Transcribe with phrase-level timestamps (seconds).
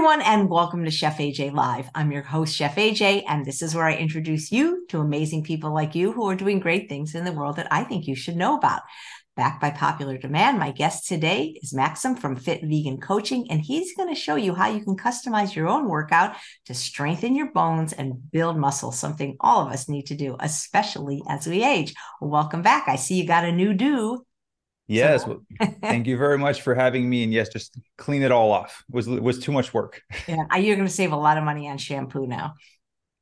[0.00, 1.90] everyone, and welcome to Chef AJ Live.
[1.94, 5.74] I'm your host, Chef AJ, and this is where I introduce you to amazing people
[5.74, 8.36] like you who are doing great things in the world that I think you should
[8.36, 8.80] know about.
[9.36, 13.94] Backed by popular demand, my guest today is Maxime from Fit Vegan Coaching, and he's
[13.94, 17.92] going to show you how you can customize your own workout to strengthen your bones
[17.92, 21.92] and build muscle, something all of us need to do, especially as we age.
[22.22, 22.88] Welcome back.
[22.88, 24.24] I see you got a new do
[24.90, 25.42] Yes, so.
[25.60, 27.22] well, thank you very much for having me.
[27.22, 28.84] And yes, just clean it all off.
[28.88, 30.02] It was was too much work.
[30.26, 32.54] Yeah, you're going to save a lot of money on shampoo now.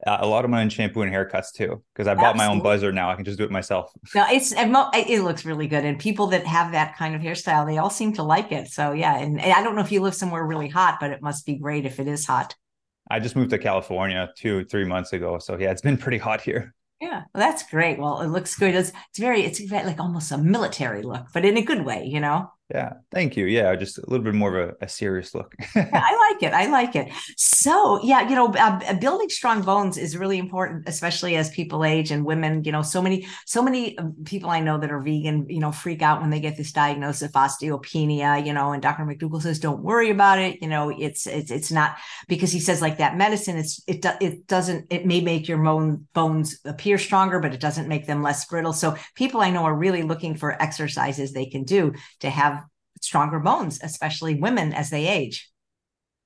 [0.07, 2.39] Uh, a lot of money on shampoo and haircuts too, because I bought Absolutely.
[2.39, 3.11] my own buzzer now.
[3.11, 3.93] I can just do it myself.
[4.15, 7.77] No, it's it looks really good, and people that have that kind of hairstyle, they
[7.77, 8.69] all seem to like it.
[8.69, 11.21] So yeah, and, and I don't know if you live somewhere really hot, but it
[11.21, 12.55] must be great if it is hot.
[13.11, 16.41] I just moved to California two three months ago, so yeah, it's been pretty hot
[16.41, 16.75] here.
[17.01, 17.99] Yeah, well, that's great.
[17.99, 18.75] Well, it looks good.
[18.75, 22.21] It's, it's very, it's like almost a military look, but in a good way, you
[22.21, 22.51] know?
[22.71, 23.47] Yeah, thank you.
[23.47, 25.55] Yeah, just a little bit more of a, a serious look.
[25.75, 26.53] yeah, I like it.
[26.53, 27.11] I like it.
[27.39, 32.11] So, yeah, you know, uh, building strong bones is really important, especially as people age
[32.11, 32.65] and women.
[32.65, 35.73] You know, so many, so many um, people I know that are vegan, you know,
[35.73, 38.45] freak out when they get this diagnosis of osteopenia.
[38.45, 39.05] You know, and Dr.
[39.05, 41.97] McDougall says, "Don't worry about it." You know, it's it's it's not
[42.29, 43.57] because he says like that medicine.
[43.57, 44.89] It's it it doesn't.
[44.91, 48.75] It may make your bone bones appear stronger, but it doesn't make them less brittle.
[48.75, 52.58] So, people I know are really looking for exercises they can do to have
[53.03, 55.51] stronger bones, especially women as they age.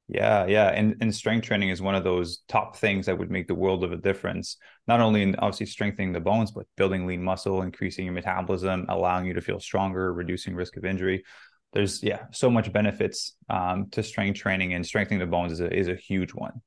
[0.08, 3.46] Yeah, yeah, and and strength training is one of those top things that would make
[3.46, 4.56] the world of a difference.
[4.86, 9.24] Not only in obviously strengthening the bones, but building lean muscle, increasing your metabolism, allowing
[9.24, 11.24] you to feel stronger, reducing risk of injury.
[11.72, 15.72] There's yeah, so much benefits um, to strength training, and strengthening the bones is a
[15.72, 16.60] is a huge one.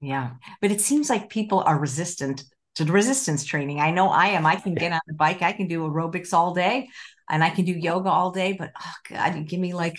[0.00, 2.44] Yeah, but it seems like people are resistant
[2.76, 3.80] to resistance training.
[3.80, 4.46] I know I am.
[4.46, 6.88] I can get on the bike, I can do aerobics all day,
[7.30, 9.98] and I can do yoga all day, but oh God, you give me like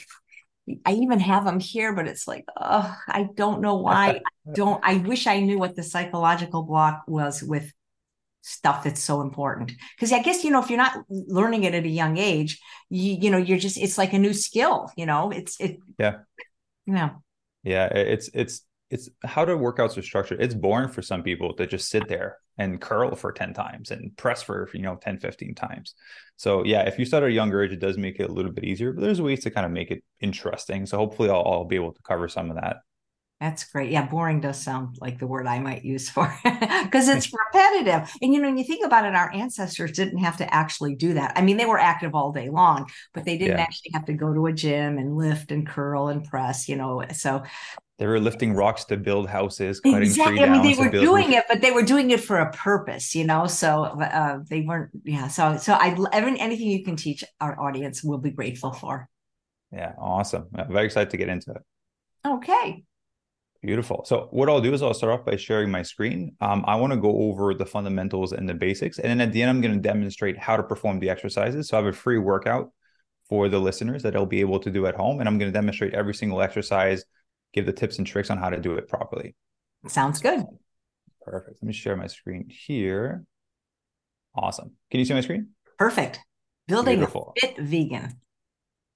[0.86, 4.22] I even have them here, but it's like, oh, I don't know why.
[4.48, 7.72] I don't I wish I knew what the psychological block was with
[8.42, 9.72] stuff that's so important.
[9.96, 12.60] Because I guess, you know, if you're not learning it at a young age,
[12.90, 15.32] you, you know, you're just it's like a new skill, you know.
[15.32, 16.18] It's it yeah.
[16.86, 17.24] You know.
[17.64, 20.42] Yeah, it's it's it's how do workouts are structured.
[20.42, 24.16] It's boring for some people to just sit there and curl for 10 times and
[24.18, 25.96] press for, you know, 10, 15 times.
[26.36, 28.52] So yeah, if you start at a younger age, it does make it a little
[28.52, 30.86] bit easier, but there's ways to kind of make it interesting.
[30.86, 32.78] So hopefully I'll, I'll be able to cover some of that.
[33.40, 33.90] That's great.
[33.90, 38.14] Yeah, boring does sound like the word I might use for because it's repetitive.
[38.22, 41.14] And you know, when you think about it, our ancestors didn't have to actually do
[41.14, 41.32] that.
[41.38, 43.64] I mean, they were active all day long, but they didn't yeah.
[43.64, 47.06] actually have to go to a gym and lift and curl and press, you know.
[47.14, 47.44] So
[48.00, 50.40] they were lifting rocks to build houses, cutting exactly.
[50.40, 53.26] I mean, they were doing it, but they were doing it for a purpose, you
[53.26, 53.46] know.
[53.46, 55.28] So uh, they weren't, yeah.
[55.28, 59.10] So, so I, anything you can teach our audience, will be grateful for.
[59.74, 60.48] Yeah, awesome.
[60.56, 61.62] I'm very excited to get into it.
[62.26, 62.86] Okay.
[63.62, 64.06] Beautiful.
[64.06, 66.38] So what I'll do is I'll start off by sharing my screen.
[66.40, 69.42] Um, I want to go over the fundamentals and the basics, and then at the
[69.42, 71.68] end, I'm going to demonstrate how to perform the exercises.
[71.68, 72.72] So I have a free workout
[73.28, 75.58] for the listeners that they'll be able to do at home, and I'm going to
[75.58, 77.04] demonstrate every single exercise
[77.54, 79.36] give the tips and tricks on how to do it properly.
[79.88, 80.46] Sounds good.
[81.22, 81.58] Perfect.
[81.62, 83.24] Let me share my screen here.
[84.36, 84.74] Awesome.
[84.92, 85.50] Can you see my screen?
[85.78, 86.20] Perfect.
[86.68, 87.34] Building Beautiful.
[87.40, 88.20] fit vegan.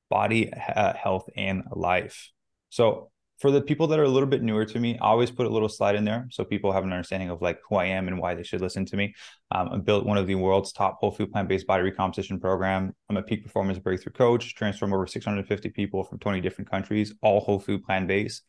[0.10, 2.32] Body, uh, health, and life.
[2.70, 3.12] So
[3.44, 5.50] for the people that are a little bit newer to me, I always put a
[5.50, 8.18] little slide in there so people have an understanding of like who I am and
[8.18, 9.14] why they should listen to me.
[9.52, 12.96] Um, I built one of the world's top whole food plant based body recomposition program.
[13.10, 17.42] I'm a peak performance breakthrough coach, transform over 650 people from 20 different countries, all
[17.42, 18.44] whole food plant based.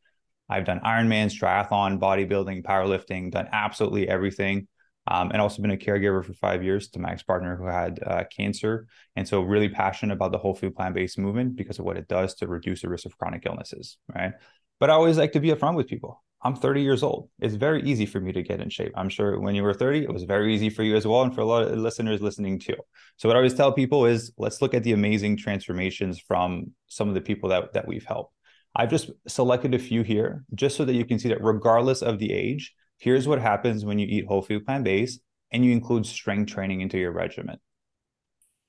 [0.48, 4.68] I've done Ironmans, triathlon, bodybuilding, powerlifting, done absolutely everything.
[5.06, 8.24] Um, and also been a caregiver for five years to my ex-partner who had uh,
[8.34, 8.86] cancer.
[9.16, 12.34] And so really passionate about the whole food plant-based movement because of what it does
[12.36, 14.32] to reduce the risk of chronic illnesses, right?
[14.80, 16.22] But I always like to be upfront with people.
[16.44, 17.30] I'm 30 years old.
[17.40, 18.92] It's very easy for me to get in shape.
[18.94, 21.22] I'm sure when you were 30, it was very easy for you as well.
[21.22, 22.76] And for a lot of listeners listening too.
[23.16, 27.08] So what I always tell people is let's look at the amazing transformations from some
[27.08, 28.34] of the people that, that we've helped.
[28.76, 32.18] I've just selected a few here just so that you can see that regardless of
[32.18, 35.20] the age, here's what happens when you eat whole food plant based
[35.50, 37.56] and you include strength training into your regimen.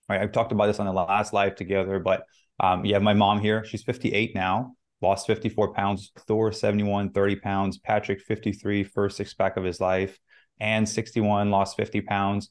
[0.08, 2.24] Right, I've talked about this on the last live together, but
[2.60, 3.66] um, you have my mom here.
[3.66, 6.12] She's 58 now lost 54 pounds.
[6.28, 7.78] Thor, 71, 30 pounds.
[7.78, 10.20] Patrick, 53, first six pack of his life.
[10.60, 12.50] And 61, lost 50 pounds.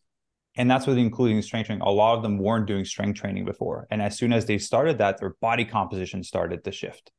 [0.56, 1.82] And that's with including strength training.
[1.82, 3.86] A lot of them weren't doing strength training before.
[3.90, 7.10] And as soon as they started that, their body composition started to shift.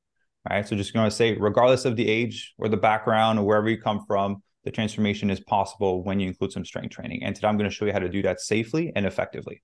[0.47, 0.65] Right.
[0.65, 3.81] So just going to say, regardless of the age or the background or wherever you
[3.81, 7.23] come from, the transformation is possible when you include some strength training.
[7.23, 9.63] And today I'm going to show you how to do that safely and effectively.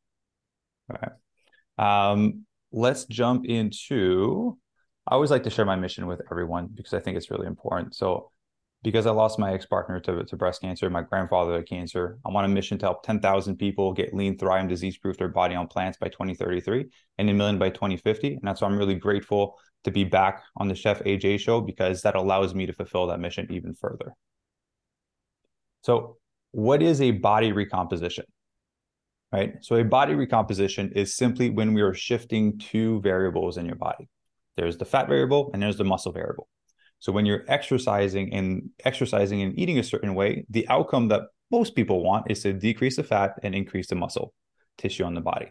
[0.89, 2.11] All right.
[2.11, 4.57] Um, let's jump into
[5.11, 7.93] I always like to share my mission with everyone because I think it's really important.
[7.95, 8.31] So,
[8.81, 12.35] because I lost my ex partner to, to breast cancer, my grandfather to cancer, I'm
[12.35, 15.53] on a mission to help 10,000 people get lean, thrive, and disease proof their body
[15.53, 16.85] on plants by 2033
[17.17, 18.35] and a million by 2050.
[18.35, 22.01] And that's why I'm really grateful to be back on the Chef AJ show because
[22.03, 24.13] that allows me to fulfill that mission even further.
[25.81, 26.17] So,
[26.51, 28.25] what is a body recomposition?
[29.31, 29.55] Right.
[29.59, 34.07] So, a body recomposition is simply when we are shifting two variables in your body.
[34.57, 36.47] There's the fat variable and there's the muscle variable.
[36.99, 41.75] So, when you're exercising and exercising and eating a certain way, the outcome that most
[41.75, 44.33] people want is to decrease the fat and increase the muscle
[44.77, 45.47] tissue on the body.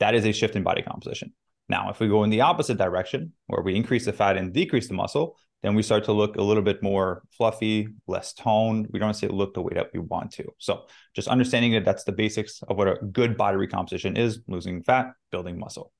[0.00, 1.32] That is a shift in body composition.
[1.68, 4.88] Now, if we go in the opposite direction, where we increase the fat and decrease
[4.88, 8.86] the muscle, then we start to look a little bit more fluffy, less toned.
[8.90, 10.44] We don't necessarily look the way that we want to.
[10.58, 14.82] So, just understanding that that's the basics of what a good body recomposition is losing
[14.82, 15.92] fat, building muscle.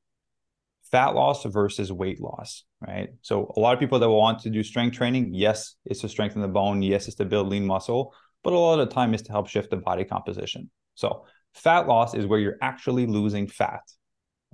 [0.91, 3.11] Fat loss versus weight loss, right?
[3.23, 6.43] So, a lot of people that want to do strength training, yes, it's to strengthen
[6.43, 9.23] the bone, yes, it's to build lean muscle, but a lot of the time is
[9.23, 10.71] to help shift the body composition.
[10.95, 13.83] So, fat loss is where you're actually losing fat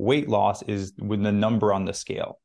[0.00, 2.41] weight loss is with the number on the scale.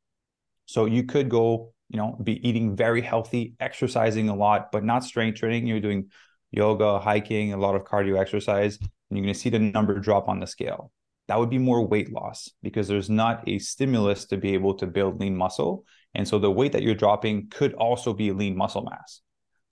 [0.66, 5.04] So you could go, you know, be eating very healthy, exercising a lot, but not
[5.04, 5.66] strength training.
[5.66, 6.10] You're doing
[6.50, 10.28] yoga, hiking, a lot of cardio exercise, and you're going to see the number drop
[10.28, 10.92] on the scale.
[11.28, 14.86] That would be more weight loss because there's not a stimulus to be able to
[14.86, 15.84] build lean muscle.
[16.14, 19.20] And so the weight that you're dropping could also be lean muscle mass.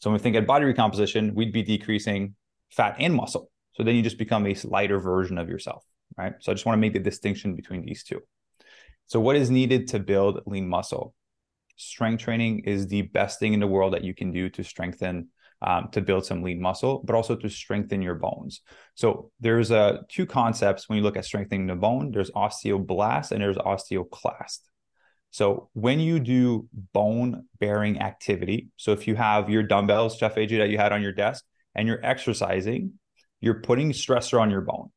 [0.01, 2.35] So when we think at body recomposition, we'd be decreasing
[2.71, 3.51] fat and muscle.
[3.75, 5.85] So then you just become a lighter version of yourself
[6.17, 6.35] right?
[6.41, 8.21] So I just want to make the distinction between these two.
[9.07, 11.15] So, what is needed to build lean muscle?
[11.77, 15.29] Strength training is the best thing in the world that you can do to strengthen,
[15.65, 18.61] um, to build some lean muscle, but also to strengthen your bones.
[18.95, 23.43] So, there's uh, two concepts when you look at strengthening the bone there's osteoblast and
[23.43, 24.61] there's osteoclast.
[25.31, 30.59] So, when you do bone bearing activity, so if you have your dumbbells, Chef AJ,
[30.59, 31.45] that you had on your desk,
[31.75, 32.93] and you're exercising,
[33.41, 34.91] you're putting stressor on your bone.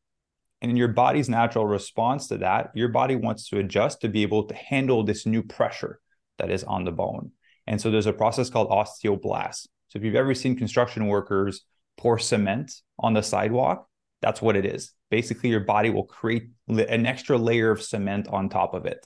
[0.62, 4.24] And in your body's natural response to that, your body wants to adjust to be
[4.24, 6.00] able to handle this new pressure
[6.40, 7.32] that is on the bone.
[7.68, 9.68] And so there's a process called osteoblast.
[9.98, 11.64] So if you've ever seen construction workers
[11.98, 13.88] pour cement on the sidewalk,
[14.22, 14.92] that's what it is.
[15.10, 19.04] Basically, your body will create an extra layer of cement on top of it.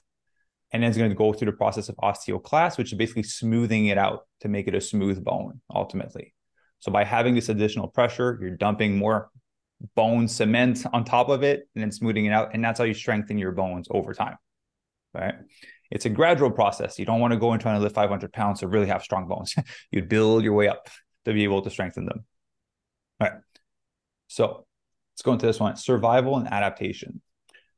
[0.70, 3.96] And it's going to go through the process of osteoclast, which is basically smoothing it
[3.96, 6.34] out to make it a smooth bone ultimately.
[6.80, 9.30] So by having this additional pressure, you're dumping more
[9.96, 12.50] bone cement on top of it and then smoothing it out.
[12.52, 14.36] And that's how you strengthen your bones over time.
[15.14, 15.36] Right.
[15.92, 16.98] It's a gradual process.
[16.98, 19.28] You don't want to go and try to lift 500 pounds to really have strong
[19.28, 19.54] bones.
[19.90, 20.88] you build your way up
[21.26, 22.24] to be able to strengthen them.
[23.20, 23.38] All right.
[24.28, 24.66] So
[25.12, 27.20] let's go into this one survival and adaptation.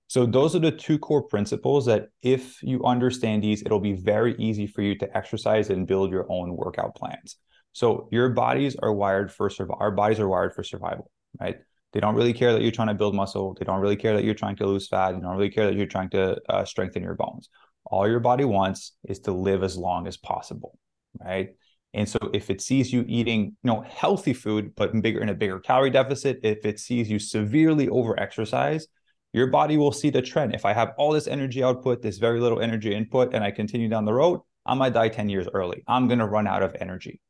[0.07, 4.37] So, those are the two core principles that if you understand these, it'll be very
[4.39, 7.37] easy for you to exercise and build your own workout plans.
[7.73, 9.79] So, your bodies are wired for survival.
[9.81, 11.57] Our bodies are wired for survival, right?
[11.93, 13.57] They don't really care that you're trying to build muscle.
[13.59, 15.13] They don't really care that you're trying to lose fat.
[15.13, 17.49] They don't really care that you're trying to uh, strengthen your bones.
[17.85, 20.79] All your body wants is to live as long as possible,
[21.21, 21.51] right?
[21.93, 25.35] And so if it sees you eating, you know, healthy food but bigger in a
[25.35, 28.89] bigger calorie deficit, if it sees you severely over exercise,
[29.33, 30.55] your body will see the trend.
[30.55, 33.89] If I have all this energy output, this very little energy input, and I continue
[33.89, 35.85] down the road, I might die 10 years early.
[35.87, 37.21] I'm going to run out of energy.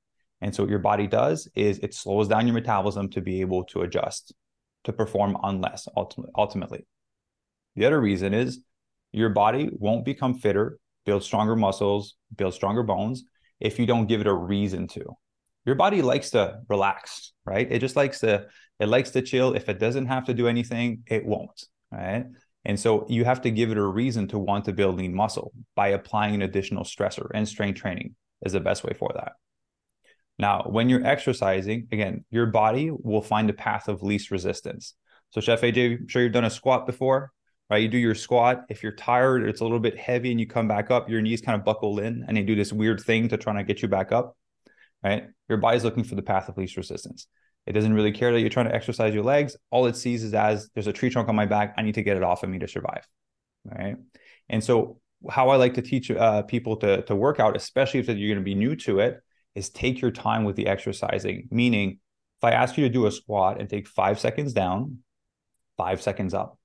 [0.40, 3.64] And so what your body does is it slows down your metabolism to be able
[3.64, 4.34] to adjust
[4.84, 6.86] to perform on less ultimately.
[7.76, 8.60] The other reason is
[9.14, 13.24] your body won't become fitter, build stronger muscles, build stronger bones
[13.60, 15.04] if you don't give it a reason to.
[15.64, 17.70] Your body likes to relax, right?
[17.70, 18.46] It just likes to
[18.80, 19.54] it likes to chill.
[19.54, 22.26] If it doesn't have to do anything, it won't, right?
[22.64, 25.52] And so you have to give it a reason to want to build lean muscle
[25.76, 29.32] by applying an additional stressor and strength training is the best way for that.
[30.38, 34.94] Now, when you're exercising, again, your body will find a path of least resistance.
[35.30, 37.30] So, Chef AJ, I'm sure you've done a squat before,
[37.74, 37.82] right?
[37.82, 38.66] You do your squat.
[38.68, 41.40] If you're tired, it's a little bit heavy, and you come back up, your knees
[41.40, 43.88] kind of buckle in, and they do this weird thing to try to get you
[43.88, 44.36] back up,
[45.02, 45.24] right?
[45.48, 47.26] Your body's looking for the path of least resistance.
[47.66, 49.56] It doesn't really care that you're trying to exercise your legs.
[49.72, 51.74] All it sees is as there's a tree trunk on my back.
[51.76, 53.08] I need to get it off of me to survive,
[53.64, 53.96] right?
[54.48, 58.06] And so, how I like to teach uh, people to to work out, especially if
[58.06, 59.20] you're going to be new to it,
[59.56, 61.48] is take your time with the exercising.
[61.50, 61.98] Meaning,
[62.38, 64.98] if I ask you to do a squat and take five seconds down,
[65.76, 66.58] five seconds up,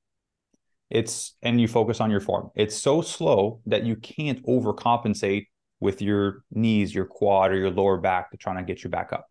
[0.89, 2.49] it's and you focus on your form.
[2.55, 5.47] It's so slow that you can't overcompensate
[5.79, 9.13] with your knees, your quad, or your lower back to try to get you back
[9.13, 9.27] up.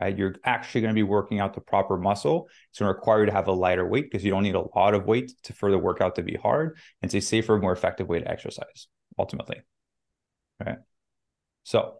[0.00, 0.16] Right?
[0.16, 2.48] You're actually going to be working out the proper muscle.
[2.70, 4.64] It's going to require you to have a lighter weight because you don't need a
[4.76, 6.76] lot of weight to further workout to be hard.
[7.00, 8.88] It's a safer, more effective way to exercise
[9.18, 9.62] ultimately.
[10.64, 10.78] right?
[11.62, 11.94] So,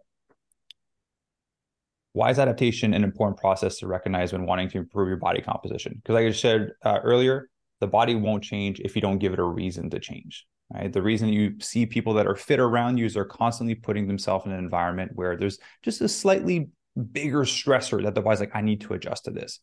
[2.13, 5.95] why is adaptation an important process to recognize when wanting to improve your body composition?
[5.95, 7.49] Because, like I said uh, earlier,
[7.79, 10.45] the body won't change if you don't give it a reason to change.
[10.73, 10.91] Right.
[10.91, 14.47] The reason you see people that are fit around you is they're constantly putting themselves
[14.47, 16.69] in an environment where there's just a slightly
[17.11, 19.59] bigger stressor that the body's like, I need to adjust to this.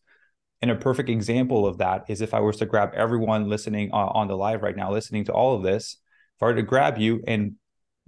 [0.61, 3.97] And a perfect example of that is if I was to grab everyone listening uh,
[3.97, 5.97] on the live right now, listening to all of this,
[6.37, 7.55] if I were to grab you and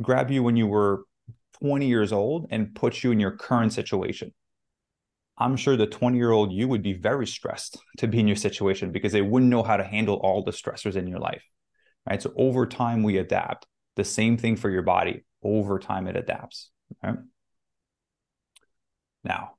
[0.02, 1.04] grab you when you were
[1.60, 4.34] 20 years old and put you in your current situation,
[5.38, 8.38] I'm sure the 20 year old you would be very stressed to be in your
[8.38, 11.44] situation because they wouldn't know how to handle all the stressors in your life.
[12.10, 12.22] Right.
[12.22, 13.66] So over time, we adapt.
[13.96, 15.26] The same thing for your body.
[15.44, 16.70] Over time, it adapts.
[17.04, 17.18] Right?
[19.24, 19.56] Now,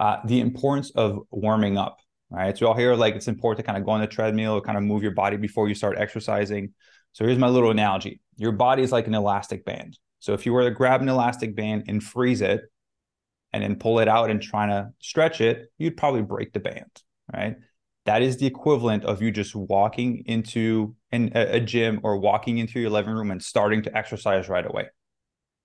[0.00, 1.98] uh, the importance of warming up.
[2.30, 2.56] Right.
[2.56, 4.60] So, you all hear like it's important to kind of go on the treadmill or
[4.60, 6.74] kind of move your body before you start exercising.
[7.12, 9.96] So, here's my little analogy your body is like an elastic band.
[10.18, 12.62] So, if you were to grab an elastic band and freeze it,
[13.54, 16.90] and then pull it out and trying to stretch it, you'd probably break the band,
[17.32, 17.54] right?
[18.04, 22.80] That is the equivalent of you just walking into an, a gym or walking into
[22.80, 24.88] your living room and starting to exercise right away,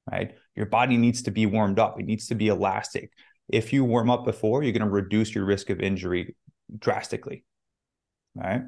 [0.10, 0.36] right?
[0.56, 2.00] Your body needs to be warmed up.
[2.00, 3.12] It needs to be elastic.
[3.48, 6.36] If you warm up before, you're going to reduce your risk of injury
[6.78, 7.44] drastically,
[8.36, 8.62] right?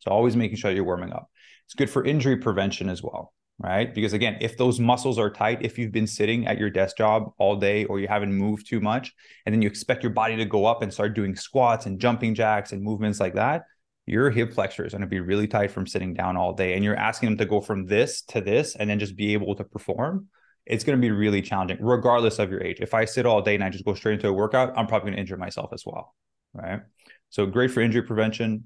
[0.00, 1.30] So always making sure you're warming up.
[1.64, 3.94] It's good for injury prevention as well right?
[3.94, 7.32] Because again, if those muscles are tight, if you've been sitting at your desk job
[7.38, 9.12] all day or you haven't moved too much,
[9.46, 12.34] and then you expect your body to go up and start doing squats and jumping
[12.34, 13.64] jacks and movements like that,
[14.06, 16.74] your hip flexor is going to be really tight from sitting down all day.
[16.74, 19.54] And you're asking them to go from this to this and then just be able
[19.54, 20.28] to perform.
[20.66, 22.78] It's going to be really challenging, regardless of your age.
[22.80, 25.10] If I sit all day and I just go straight into a workout, I'm probably
[25.10, 26.14] going to injure myself as well.
[26.52, 26.80] Right.
[27.30, 28.64] So great for injury prevention,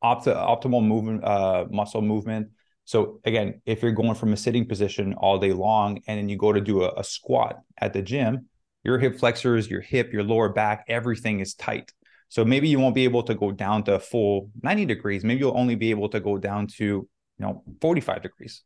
[0.00, 2.48] opt- optimal movement, uh, muscle movement
[2.84, 6.36] so again, if you're going from a sitting position all day long and then you
[6.36, 8.48] go to do a, a squat at the gym,
[8.84, 11.92] your hip flexors, your hip, your lower back, everything is tight.
[12.28, 15.22] So maybe you won't be able to go down to full 90 degrees.
[15.22, 17.08] Maybe you'll only be able to go down to, you
[17.38, 18.62] know, 45 degrees.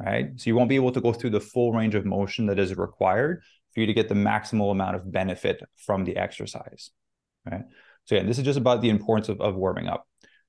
[0.00, 0.30] Right.
[0.36, 2.76] So you won't be able to go through the full range of motion that is
[2.76, 6.90] required for you to get the maximal amount of benefit from the exercise.
[7.48, 7.62] Right.
[8.04, 10.06] So yeah, this is just about the importance of, of warming up.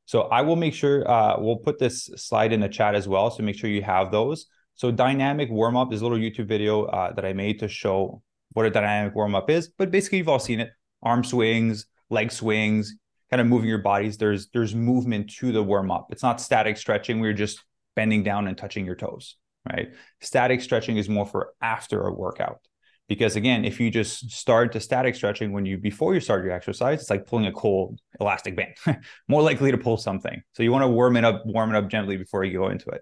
[0.10, 3.30] So I will make sure uh, we'll put this slide in the chat as well.
[3.30, 4.48] So make sure you have those.
[4.74, 8.24] So dynamic warm up is a little YouTube video uh, that I made to show
[8.54, 9.68] what a dynamic warm up is.
[9.68, 10.72] But basically, you've all seen it:
[11.04, 12.96] arm swings, leg swings,
[13.30, 14.18] kind of moving your bodies.
[14.18, 16.08] There's there's movement to the warm up.
[16.10, 17.20] It's not static stretching.
[17.20, 17.64] We're just
[17.96, 19.36] bending down and touching your toes,
[19.72, 19.90] right?
[20.22, 22.62] Static stretching is more for after a workout
[23.10, 26.54] because again if you just start to static stretching when you before you start your
[26.54, 28.76] exercise it's like pulling a cold elastic band
[29.28, 30.42] more likely to pull something.
[30.54, 32.90] So you want to warm it up warm it up gently before you go into
[32.92, 33.02] it.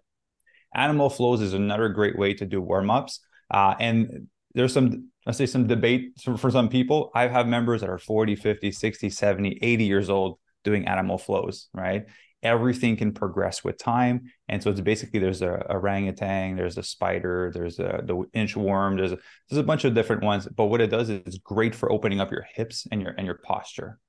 [0.74, 3.20] Animal flows is another great way to do warm-ups.
[3.52, 7.12] Uh, and there's some let's say some debate for some people.
[7.14, 11.70] I have members that are 40 50 60 70 80 years old doing animal flows
[11.74, 12.08] right
[12.44, 14.32] everything can progress with time.
[14.48, 19.12] And so it's basically there's a orangutan, there's a spider, there's a the inchworm, there's
[19.12, 19.18] a,
[19.50, 20.48] there's a bunch of different ones.
[20.48, 23.26] But what it does is it's great for opening up your hips and your and
[23.26, 24.00] your posture.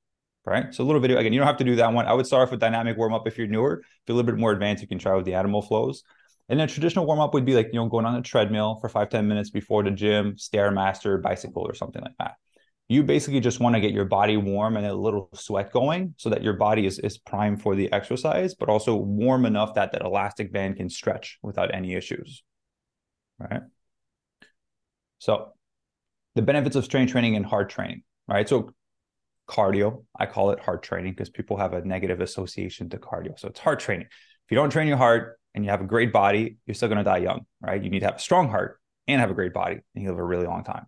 [0.45, 0.73] Right.
[0.75, 2.07] So a little video again, you don't have to do that one.
[2.07, 3.81] I would start off with dynamic warm up if you're newer.
[3.81, 6.03] If you're a little bit more advanced, you can try with the animal flows.
[6.49, 8.89] And then traditional warm up would be like, you know, going on a treadmill for
[8.89, 12.37] five ten minutes before the gym, Stairmaster, bicycle, or something like that
[12.89, 16.31] you basically just want to get your body warm and a little sweat going so
[16.31, 20.03] that your body is, is primed for the exercise, but also warm enough that that
[20.03, 22.43] elastic band can stretch without any issues.
[23.39, 23.61] Right.
[25.19, 25.53] So
[26.35, 28.49] the benefits of strength training and hard training, right?
[28.49, 28.71] So
[29.49, 33.39] cardio, I call it hard training because people have a negative association to cardio.
[33.39, 34.07] So it's hard training.
[34.07, 36.99] If you don't train your heart and you have a great body, you're still going
[36.99, 37.83] to die young, right?
[37.83, 40.19] You need to have a strong heart and have a great body and you live
[40.19, 40.87] a really long time.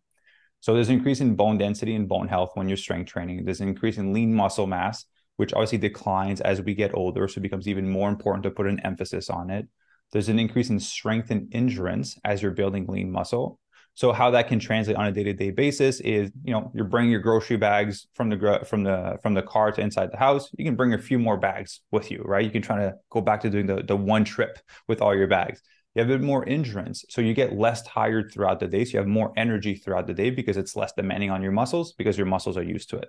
[0.61, 3.45] So there's an increase in bone density and bone health when you're strength training.
[3.45, 7.27] There's an increase in lean muscle mass, which obviously declines as we get older.
[7.29, 9.67] So it becomes even more important to put an emphasis on it.
[10.13, 13.59] There's an increase in strength and endurance as you're building lean muscle.
[13.95, 17.21] So how that can translate on a day-to-day basis is, you know, you're bringing your
[17.21, 20.49] grocery bags from the from the from the car to inside the house.
[20.57, 22.45] You can bring a few more bags with you, right?
[22.45, 25.27] You can try to go back to doing the the one trip with all your
[25.27, 25.61] bags
[25.95, 27.05] you have a bit more endurance.
[27.09, 28.85] So you get less tired throughout the day.
[28.85, 31.95] So you have more energy throughout the day because it's less demanding on your muscles
[31.95, 33.09] because your muscles are used to it.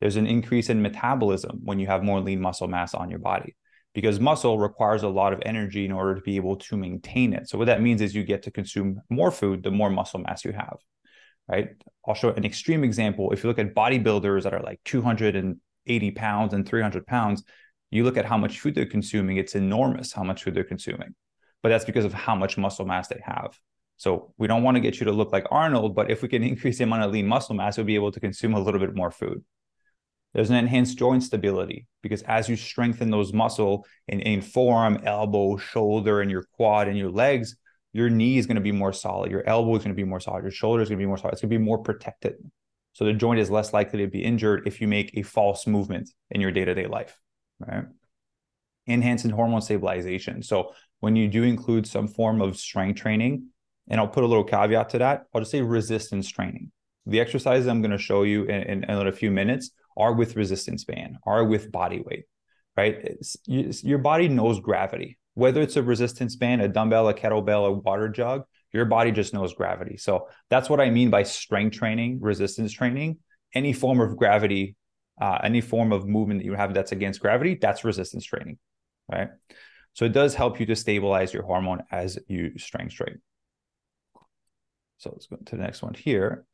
[0.00, 3.56] There's an increase in metabolism when you have more lean muscle mass on your body
[3.94, 7.48] because muscle requires a lot of energy in order to be able to maintain it.
[7.48, 10.44] So what that means is you get to consume more food the more muscle mass
[10.44, 10.76] you have.
[11.48, 11.70] Right.
[12.06, 13.32] I'll show an extreme example.
[13.32, 17.42] If you look at bodybuilders that are like 280 pounds and 300 pounds,
[17.90, 21.14] you look at how much food they're consuming, it's enormous how much food they're consuming
[21.62, 23.58] but that's because of how much muscle mass they have.
[23.96, 26.42] So we don't want to get you to look like Arnold, but if we can
[26.52, 28.94] increase the amount of lean muscle mass, we'll be able to consume a little bit
[28.94, 29.44] more food.
[30.34, 35.56] There's an enhanced joint stability because as you strengthen those muscle in, in forearm, elbow,
[35.56, 37.56] shoulder, and your quad and your legs,
[37.92, 39.30] your knee is going to be more solid.
[39.30, 40.42] Your elbow is going to be more solid.
[40.42, 41.32] Your shoulder is going to be more solid.
[41.32, 42.34] It's going to be more protected.
[42.92, 46.10] So the joint is less likely to be injured if you make a false movement
[46.30, 47.18] in your day-to-day life,
[47.58, 47.84] right?
[48.86, 50.42] Enhancing hormone stabilization.
[50.42, 53.48] So when you do include some form of strength training,
[53.88, 56.72] and I'll put a little caveat to that, I'll just say resistance training.
[57.06, 60.36] The exercises I'm going to show you in, in, in a few minutes are with
[60.36, 62.24] resistance band, are with body weight,
[62.76, 63.16] right?
[63.46, 65.18] You, your body knows gravity.
[65.34, 69.32] Whether it's a resistance band, a dumbbell, a kettlebell, a water jug, your body just
[69.32, 69.96] knows gravity.
[69.96, 73.18] So that's what I mean by strength training, resistance training.
[73.54, 74.76] Any form of gravity,
[75.20, 78.58] uh, any form of movement that you have that's against gravity, that's resistance training,
[79.10, 79.28] right?
[79.94, 83.20] So it does help you to stabilize your hormone as you strength train.
[84.98, 86.44] So let's go to the next one here.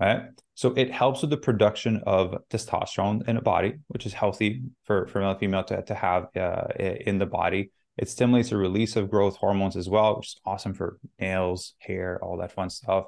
[0.00, 0.22] Right.
[0.54, 5.06] So it helps with the production of testosterone in a body, which is healthy for,
[5.06, 7.70] for male and female to, to have uh, in the body.
[7.96, 12.18] It stimulates the release of growth hormones as well, which is awesome for nails, hair,
[12.22, 13.04] all that fun stuff.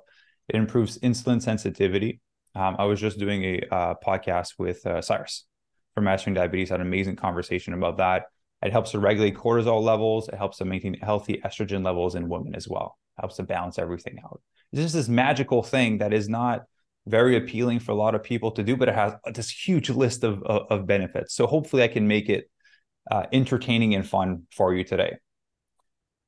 [0.48, 2.20] It improves insulin sensitivity.
[2.54, 5.44] Um, I was just doing a uh, podcast with uh, Cyrus
[5.94, 8.26] from Mastering Diabetes, had an amazing conversation about that.
[8.62, 10.28] It helps to regulate cortisol levels.
[10.28, 12.98] It helps to maintain healthy estrogen levels in women as well.
[13.18, 14.40] It helps to balance everything out.
[14.72, 16.64] It's just this magical thing that is not
[17.06, 20.24] very appealing for a lot of people to do, but it has this huge list
[20.24, 21.34] of, of, of benefits.
[21.34, 22.50] So hopefully I can make it
[23.10, 25.16] uh, entertaining and fun for you today.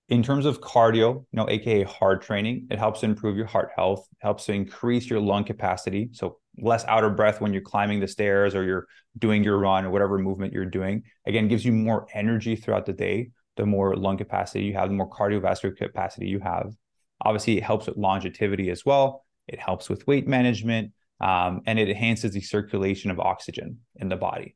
[0.08, 3.70] In terms of cardio, you know, aka hard training, it helps to improve your heart
[3.76, 6.11] health, helps to increase your lung capacity.
[6.12, 8.86] So less out of breath when you're climbing the stairs or you're
[9.18, 11.02] doing your run or whatever movement you're doing.
[11.26, 13.30] Again, gives you more energy throughout the day.
[13.56, 16.72] The more lung capacity you have, the more cardiovascular capacity you have.
[17.24, 19.24] Obviously, it helps with longevity as well.
[19.48, 24.16] It helps with weight management, um, and it enhances the circulation of oxygen in the
[24.16, 24.54] body.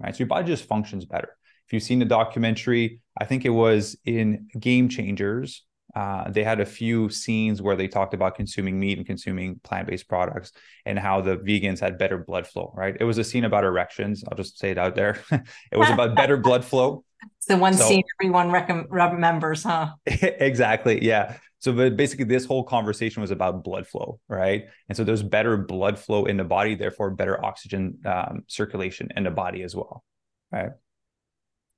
[0.00, 1.36] Right, so your body just functions better.
[1.66, 5.64] If you've seen the documentary, I think it was in Game Changers.
[5.94, 10.08] Uh, they had a few scenes where they talked about consuming meat and consuming plant-based
[10.08, 10.52] products
[10.86, 12.96] and how the vegans had better blood flow right?
[12.98, 14.24] It was a scene about erections.
[14.28, 15.20] I'll just say it out there.
[15.72, 17.04] It was about better blood flow.
[17.36, 19.90] It's the one so, scene everyone rec- remembers huh?
[20.06, 21.36] Exactly yeah.
[21.60, 24.64] So but basically, this whole conversation was about blood flow, right?
[24.88, 29.24] And so there's better blood flow in the body, therefore better oxygen um, circulation in
[29.24, 30.02] the body as well,
[30.50, 30.70] right?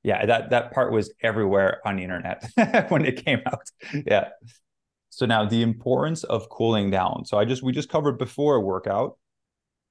[0.02, 2.50] Yeah, that that part was everywhere on the internet
[2.88, 3.70] when it came out.
[4.06, 4.30] Yeah.
[5.10, 7.24] So now the importance of cooling down.
[7.24, 9.18] So I just we just covered before a workout.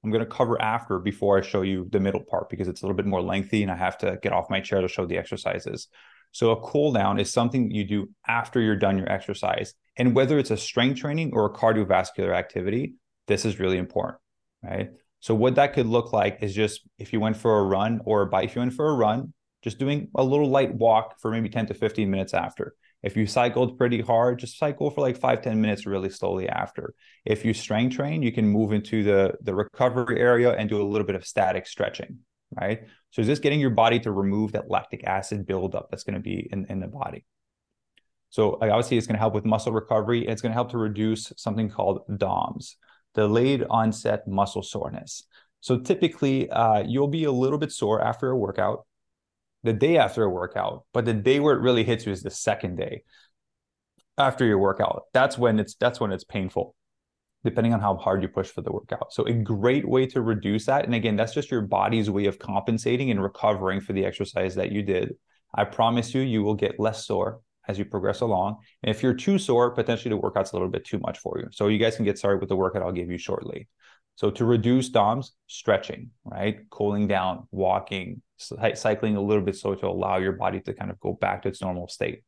[0.03, 2.85] I'm going to cover after before I show you the middle part because it's a
[2.85, 5.17] little bit more lengthy and I have to get off my chair to show the
[5.17, 5.87] exercises.
[6.31, 9.75] So a cool down is something you do after you're done your exercise.
[9.97, 12.95] And whether it's a strength training or a cardiovascular activity,
[13.27, 14.17] this is really important,
[14.63, 14.89] right?
[15.19, 18.23] So what that could look like is just if you went for a run or
[18.23, 21.31] a bike, if you went for a run, just doing a little light walk for
[21.31, 22.75] maybe 10 to 15 minutes after.
[23.03, 26.93] If you cycled pretty hard, just cycle for like five ten minutes really slowly after.
[27.25, 30.85] If you strength train, you can move into the, the recovery area and do a
[30.85, 32.19] little bit of static stretching,
[32.59, 32.81] right?
[33.09, 36.47] So just getting your body to remove that lactic acid buildup that's going to be
[36.51, 37.25] in, in the body.
[38.29, 40.25] So obviously it's going to help with muscle recovery.
[40.25, 42.77] It's going to help to reduce something called DOMS,
[43.15, 45.23] delayed onset muscle soreness.
[45.59, 48.85] So typically uh, you'll be a little bit sore after a workout,
[49.63, 52.29] the day after a workout, but the day where it really hits you is the
[52.29, 53.03] second day
[54.17, 55.03] after your workout.
[55.13, 56.75] That's when it's that's when it's painful
[57.43, 59.11] depending on how hard you push for the workout.
[59.11, 60.85] So a great way to reduce that.
[60.85, 64.71] And again, that's just your body's way of compensating and recovering for the exercise that
[64.71, 65.15] you did.
[65.53, 68.57] I promise you, you will get less sore as you progress along.
[68.83, 71.47] And if you're too sore, potentially the workout's a little bit too much for you.
[71.51, 73.67] So you guys can get started with the workout I'll give you shortly.
[74.15, 76.59] So to reduce DOMS, stretching, right?
[76.69, 80.99] Cooling down, walking, cycling a little bit so to allow your body to kind of
[80.99, 82.23] go back to its normal state.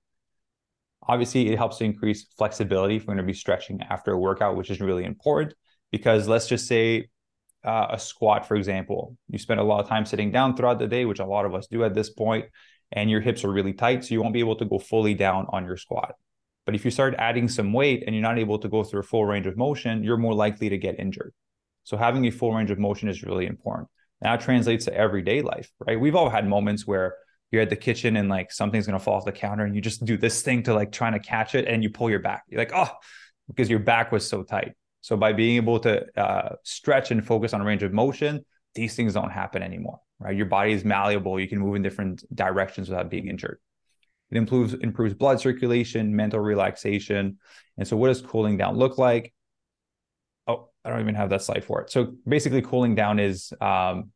[1.07, 4.55] Obviously, it helps to increase flexibility if we're going to be stretching after a workout,
[4.55, 5.53] which is really important
[5.91, 7.09] because let's just say
[7.63, 10.87] uh, a squat, for example, you spend a lot of time sitting down throughout the
[10.87, 12.45] day, which a lot of us do at this point,
[12.91, 14.03] and your hips are really tight.
[14.03, 16.15] So you won't be able to go fully down on your squat.
[16.65, 19.03] But if you start adding some weight and you're not able to go through a
[19.03, 21.33] full range of motion, you're more likely to get injured.
[21.83, 23.89] So having a full range of motion is really important.
[24.21, 25.99] Now translates to everyday life, right?
[25.99, 27.15] We've all had moments where
[27.51, 30.03] you're at the kitchen and like something's gonna fall off the counter and you just
[30.05, 32.43] do this thing to like trying to catch it and you pull your back.
[32.47, 32.89] You're like, oh,
[33.47, 34.73] because your back was so tight.
[35.01, 39.13] So by being able to uh, stretch and focus on range of motion, these things
[39.13, 40.35] don't happen anymore, right?
[40.35, 41.39] Your body is malleable.
[41.39, 43.59] You can move in different directions without being injured.
[44.31, 47.37] It improves improves blood circulation, mental relaxation.
[47.77, 49.32] And so, what does cooling down look like?
[50.83, 51.91] I don't even have that slide for it.
[51.91, 54.11] So basically, cooling down is um,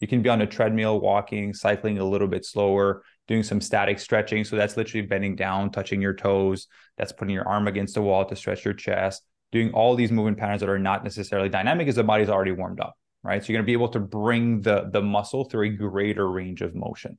[0.00, 3.98] you can be on a treadmill, walking, cycling a little bit slower, doing some static
[3.98, 4.44] stretching.
[4.44, 6.68] So that's literally bending down, touching your toes.
[6.96, 9.22] That's putting your arm against the wall to stretch your chest.
[9.52, 12.80] Doing all these movement patterns that are not necessarily dynamic as the body's already warmed
[12.80, 13.42] up, right?
[13.42, 16.62] So you're going to be able to bring the the muscle through a greater range
[16.62, 17.18] of motion,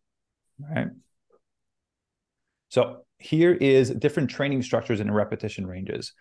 [0.59, 0.87] right?
[2.69, 6.13] So here is different training structures and repetition ranges.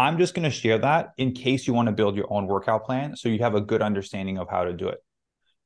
[0.00, 2.86] I'm just going to share that in case you want to build your own workout
[2.86, 4.96] plan so you have a good understanding of how to do it.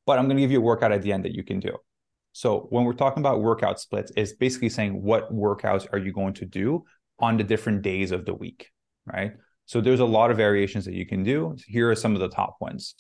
[0.07, 1.77] But I'm going to give you a workout at the end that you can do.
[2.33, 6.35] So when we're talking about workout splits, it's basically saying what workouts are you going
[6.35, 6.83] to do
[7.21, 8.73] on the different days of the week,
[9.07, 9.35] right?
[9.67, 11.57] So there's a lot of variations that you can do.
[11.69, 12.97] Here are some of the top ones.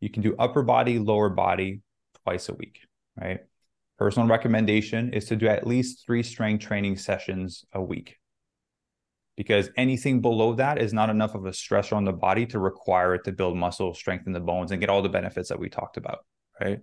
[0.00, 1.80] You can do upper body, lower body
[2.24, 2.80] twice a week,
[3.18, 3.40] right?
[3.96, 8.18] Personal recommendation is to do at least three strength training sessions a week
[9.36, 13.14] because anything below that is not enough of a stressor on the body to require
[13.14, 15.96] it to build muscle, strengthen the bones, and get all the benefits that we talked
[15.96, 16.18] about,
[16.60, 16.80] right?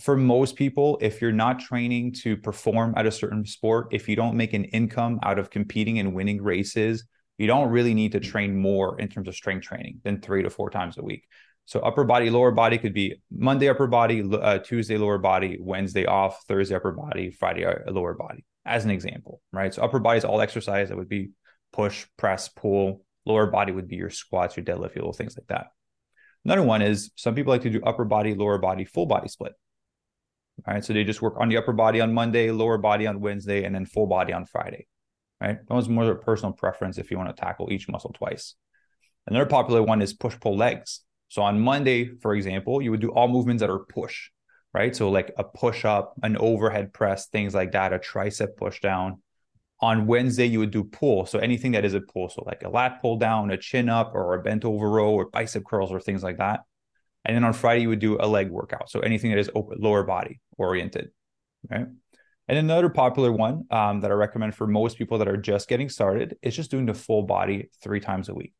[0.00, 4.14] For most people, if you're not training to perform at a certain sport, if you
[4.14, 7.04] don't make an income out of competing and winning races,
[7.38, 10.50] you don't really need to train more in terms of strength training than three to
[10.50, 11.24] four times a week.
[11.64, 16.06] So upper body, lower body could be Monday upper body, uh, Tuesday lower body, Wednesday
[16.06, 19.72] off, Thursday upper body, Friday uh, lower body, as an example, right?
[19.72, 21.30] So upper body is all exercise that would be
[21.72, 23.04] push, press, pull.
[23.24, 25.68] Lower body would be your squats, your deadlift, your little things like that.
[26.44, 29.52] Another one is some people like to do upper body, lower body, full body split.
[30.66, 30.84] All right.
[30.84, 33.74] So they just work on the upper body on Monday, lower body on Wednesday, and
[33.74, 34.86] then full body on Friday.
[35.40, 35.58] Right.
[35.66, 38.54] That was more of a personal preference if you want to tackle each muscle twice.
[39.26, 41.00] Another popular one is push pull legs.
[41.28, 44.30] So on Monday, for example, you would do all movements that are push,
[44.74, 44.94] right?
[44.94, 49.22] So like a push up, an overhead press, things like that, a tricep push down.
[49.82, 51.26] On Wednesday, you would do pull.
[51.26, 54.12] So anything that is a pull, so like a lat pull down, a chin up,
[54.14, 56.60] or a bent over row, or bicep curls, or things like that.
[57.24, 58.88] And then on Friday, you would do a leg workout.
[58.90, 61.10] So anything that is open, lower body oriented,
[61.68, 61.86] right?
[62.48, 65.88] And another popular one um, that I recommend for most people that are just getting
[65.88, 68.52] started is just doing the full body three times a week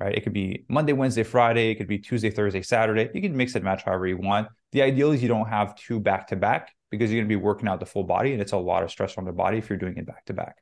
[0.00, 0.14] right?
[0.14, 1.70] It could be Monday, Wednesday, Friday.
[1.70, 3.10] It could be Tuesday, Thursday, Saturday.
[3.14, 4.48] You can mix and match however you want.
[4.72, 7.42] The ideal is you don't have two back to back because you're going to be
[7.42, 9.68] working out the full body and it's a lot of stress on the body if
[9.68, 10.56] you're doing it back to back.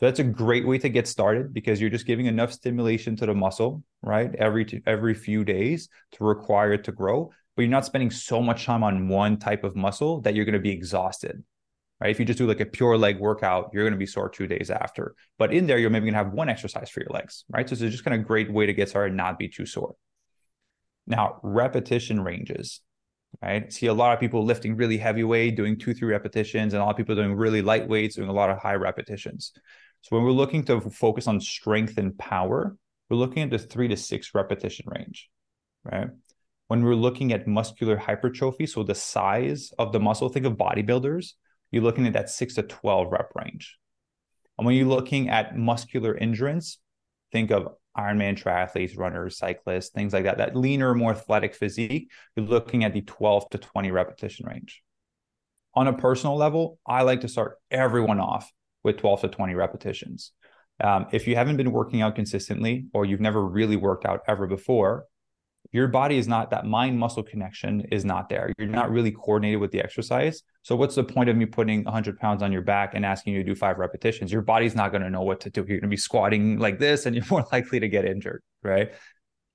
[0.00, 3.26] So that's a great way to get started because you're just giving enough stimulation to
[3.26, 4.34] the muscle, right?
[4.34, 8.64] Every every few days to require it to grow, but you're not spending so much
[8.64, 11.42] time on one type of muscle that you're going to be exhausted
[12.02, 12.10] right?
[12.10, 14.48] If you just do like a pure leg workout, you're going to be sore two
[14.48, 15.14] days after.
[15.38, 17.68] But in there, you're maybe going to have one exercise for your legs, right?
[17.68, 19.66] So it's just kind of a great way to get started and not be too
[19.66, 19.94] sore.
[21.06, 22.80] Now, repetition ranges,
[23.40, 23.72] right?
[23.72, 26.84] See a lot of people lifting really heavy weight, doing two, three repetitions, and a
[26.84, 29.52] lot of people doing really light weights, doing a lot of high repetitions.
[30.02, 32.76] So when we're looking to focus on strength and power,
[33.08, 35.30] we're looking at the three to six repetition range,
[35.84, 36.08] right?
[36.68, 41.34] When we're looking at muscular hypertrophy, so the size of the muscle, think of bodybuilders,
[41.70, 43.78] you're looking at that six to 12 rep range.
[44.58, 46.78] And when you're looking at muscular endurance,
[47.32, 52.46] think of Ironman triathletes, runners, cyclists, things like that, that leaner, more athletic physique, you're
[52.46, 54.82] looking at the 12 to 20 repetition range.
[55.74, 58.50] On a personal level, I like to start everyone off
[58.84, 60.32] with 12 to 20 repetitions.
[60.82, 64.46] Um, if you haven't been working out consistently or you've never really worked out ever
[64.46, 65.06] before,
[65.70, 68.52] your body is not that mind muscle connection is not there.
[68.58, 70.42] You're not really coordinated with the exercise.
[70.62, 73.42] So what's the point of me putting 100 pounds on your back and asking you
[73.42, 74.30] to do five repetitions?
[74.30, 75.60] Your body's not going to know what to do.
[75.60, 78.92] You're going to be squatting like this, and you're more likely to get injured, right?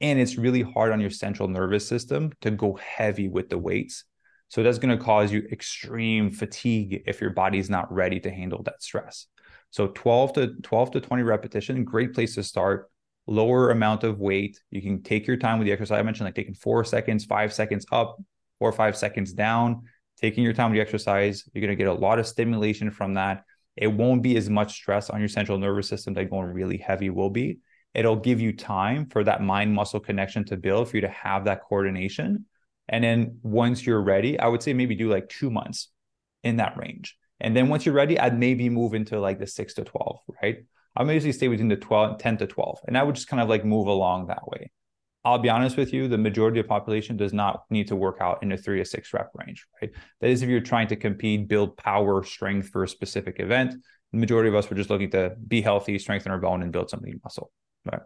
[0.02, 4.04] And it's really hard on your central nervous system to go heavy with the weights.
[4.50, 8.64] So that's going to cause you extreme fatigue if your body's not ready to handle
[8.64, 9.28] that stress.
[9.72, 12.90] So 12 to 12 to 20 repetition, great place to start
[13.28, 14.60] lower amount of weight.
[14.72, 16.00] You can take your time with the exercise.
[16.00, 18.18] I mentioned like taking four seconds, five seconds up,
[18.60, 19.84] four or five seconds down,
[20.20, 21.44] taking your time with the exercise.
[21.54, 23.44] You're going to get a lot of stimulation from that.
[23.76, 27.10] It won't be as much stress on your central nervous system that going really heavy
[27.10, 27.60] will be.
[27.94, 31.46] It'll give you time for that mind muscle connection to build for you to have
[31.46, 32.46] that coordination.
[32.90, 35.90] And then once you're ready, I would say maybe do like two months
[36.44, 37.18] in that range.
[37.40, 40.66] And then once you're ready, I'd maybe move into like the six to 12, right?
[40.98, 42.80] I would usually stay between the 12, 10 to 12.
[42.88, 44.72] And I would just kind of like move along that way.
[45.24, 48.42] I'll be honest with you, the majority of population does not need to work out
[48.42, 49.92] in a three to six rep range, right?
[50.22, 53.76] That is if you're trying to compete, build power, strength for a specific event.
[54.12, 56.90] The majority of us were just looking to be healthy, strengthen our bone, and build
[56.90, 57.52] something muscle,
[57.86, 58.02] right?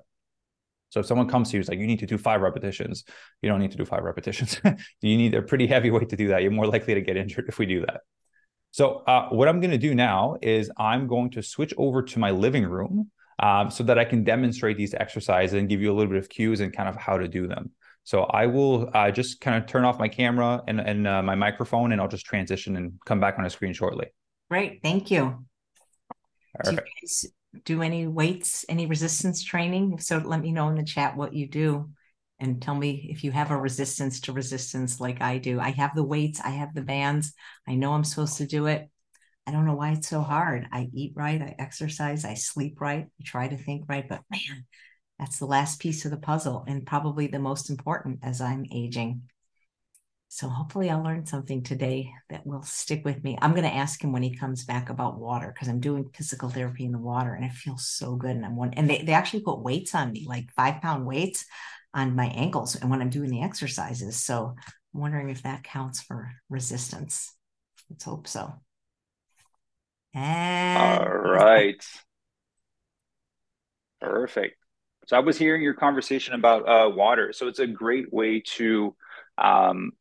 [0.90, 3.06] So if someone comes to you, it's like you need to do five repetitions.
[3.42, 4.60] You don't need to do five repetitions.
[5.02, 6.42] you need a pretty heavy weight to do that.
[6.42, 8.02] You're more likely to get injured if we do that.
[8.72, 12.20] So uh, what I'm going to do now is I'm going to switch over to
[12.20, 15.96] my living room um, so that I can demonstrate these exercises and give you a
[15.96, 17.72] little bit of cues and kind of how to do them.
[18.04, 21.36] So I will uh, just kind of turn off my camera and, and uh, my
[21.36, 24.08] microphone, and I'll just transition and come back on a screen shortly.
[24.50, 25.46] Great, thank you.
[26.64, 27.26] Do you guys
[27.66, 29.94] do any weights, any resistance training?
[29.94, 31.90] If so, let me know in the chat what you do
[32.42, 35.60] and tell me if you have a resistance to resistance like I do.
[35.60, 37.34] I have the weights, I have the bands.
[37.68, 38.90] I know I'm supposed to do it.
[39.46, 40.68] I don't know why it's so hard.
[40.72, 44.66] I eat right, I exercise, I sleep right, I try to think right, but man,
[45.20, 49.22] that's the last piece of the puzzle and probably the most important as I'm aging.
[50.30, 53.38] So hopefully I'll learn something today that will stick with me.
[53.42, 56.50] I'm going to ask him when he comes back about water because I'm doing physical
[56.50, 58.32] therapy in the water and it feels so good.
[58.38, 61.46] And I'm one, and they, they actually put weights on me, like five pound weights
[61.94, 64.24] on my ankles and when I'm doing the exercises.
[64.24, 64.56] So
[64.94, 67.34] I'm wondering if that counts for resistance.
[67.90, 68.54] Let's hope so.
[70.14, 71.86] And all right.
[74.00, 74.58] Perfect.
[75.08, 77.34] So I was hearing your conversation about uh, water.
[77.34, 78.96] So it's a great way to
[79.38, 79.92] um,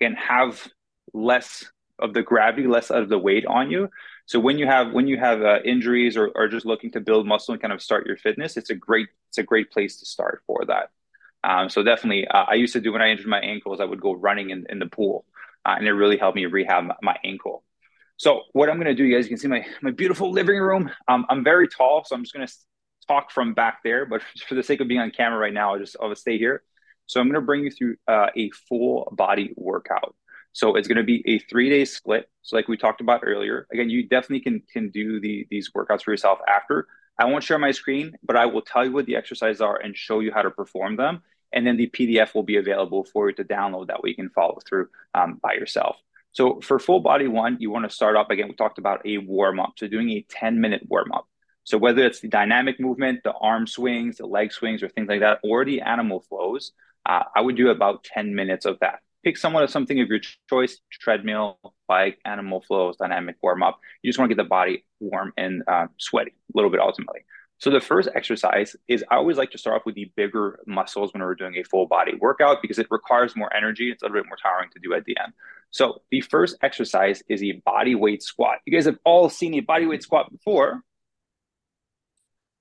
[0.00, 0.66] and have
[1.12, 1.64] less
[1.98, 3.88] of the gravity, less of the weight on you.
[4.26, 7.26] So when you have when you have uh, injuries or, or just looking to build
[7.26, 10.06] muscle and kind of start your fitness, it's a great it's a great place to
[10.06, 10.90] start for that.
[11.44, 14.00] Um, so definitely, uh, I used to do when I injured my ankles, I would
[14.00, 15.24] go running in, in the pool,
[15.64, 17.64] uh, and it really helped me rehab my, ankle.
[18.16, 20.58] So what I'm going to do, you guys, you can see my my beautiful living
[20.58, 20.90] room.
[21.08, 22.52] Um, I'm very tall, so I'm just going to
[23.08, 24.06] talk from back there.
[24.06, 26.62] But for the sake of being on camera right now, I'll just I'll stay here.
[27.06, 30.14] So I'm going to bring you through uh, a full body workout.
[30.52, 32.28] So it's going to be a three day split.
[32.42, 36.02] So like we talked about earlier, again, you definitely can can do the these workouts
[36.02, 36.86] for yourself after.
[37.18, 39.96] I won't share my screen, but I will tell you what the exercises are and
[39.96, 41.22] show you how to perform them.
[41.52, 44.58] And then the PDF will be available for you to download that you can follow
[44.66, 45.96] through um, by yourself.
[46.32, 48.48] So for full body one, you want to start off again.
[48.48, 49.74] We talked about a warm up.
[49.76, 51.28] So doing a 10 minute warm up.
[51.64, 55.20] So whether it's the dynamic movement, the arm swings, the leg swings, or things like
[55.20, 56.72] that, or the animal flows,
[57.06, 59.00] uh, I would do about 10 minutes of that.
[59.22, 60.18] Pick somewhat of something of your
[60.50, 63.78] choice, treadmill, bike, animal flows, dynamic warm up.
[64.02, 67.20] You just want to get the body warm and uh, sweaty a little bit ultimately.
[67.62, 71.12] So the first exercise is I always like to start off with the bigger muscles
[71.14, 73.88] when we're doing a full body workout because it requires more energy.
[73.88, 75.32] It's a little bit more tiring to do at the end.
[75.70, 78.58] So the first exercise is a body weight squat.
[78.66, 80.82] You guys have all seen a body weight squat before.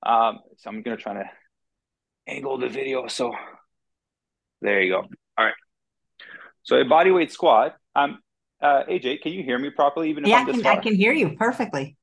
[0.06, 1.28] Um, so I'm going to try to
[2.28, 3.34] angle the video so
[4.62, 5.00] there you go.
[5.00, 5.56] All right.
[6.62, 7.76] So a body weight squat.
[7.96, 8.20] Um,
[8.62, 10.12] uh, AJ, can you hear me properly?
[10.12, 11.98] Even yeah, I can, I can hear you perfectly.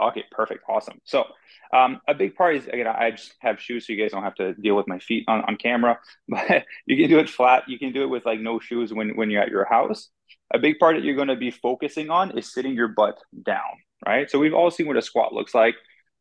[0.00, 1.00] Okay, perfect, awesome.
[1.04, 1.24] So
[1.72, 4.34] um, a big part is again, I just have shoes, so you guys don't have
[4.36, 5.98] to deal with my feet on, on camera.
[6.28, 7.64] But you can do it flat.
[7.68, 10.08] You can do it with like no shoes when when you're at your house.
[10.52, 13.82] A big part that you're going to be focusing on is sitting your butt down,
[14.06, 14.30] right?
[14.30, 15.74] So we've all seen what a squat looks like.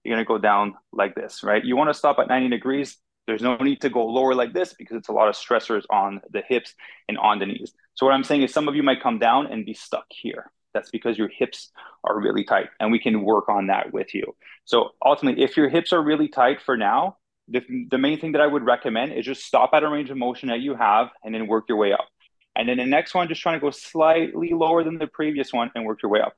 [0.03, 1.63] You're going to go down like this, right?
[1.63, 2.97] You want to stop at 90 degrees.
[3.27, 6.21] There's no need to go lower like this because it's a lot of stressors on
[6.31, 6.73] the hips
[7.07, 7.73] and on the knees.
[7.95, 10.51] So what I'm saying is some of you might come down and be stuck here.
[10.73, 11.71] That's because your hips
[12.03, 14.35] are really tight and we can work on that with you.
[14.65, 18.41] So ultimately, if your hips are really tight for now, the, the main thing that
[18.41, 21.33] I would recommend is just stop at a range of motion that you have and
[21.33, 22.07] then work your way up.
[22.55, 25.71] And then the next one, just trying to go slightly lower than the previous one
[25.75, 26.35] and work your way up.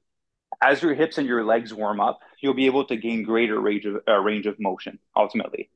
[0.61, 3.85] As your hips and your legs warm up, you'll be able to gain greater range
[3.85, 5.69] of, uh, range of motion ultimately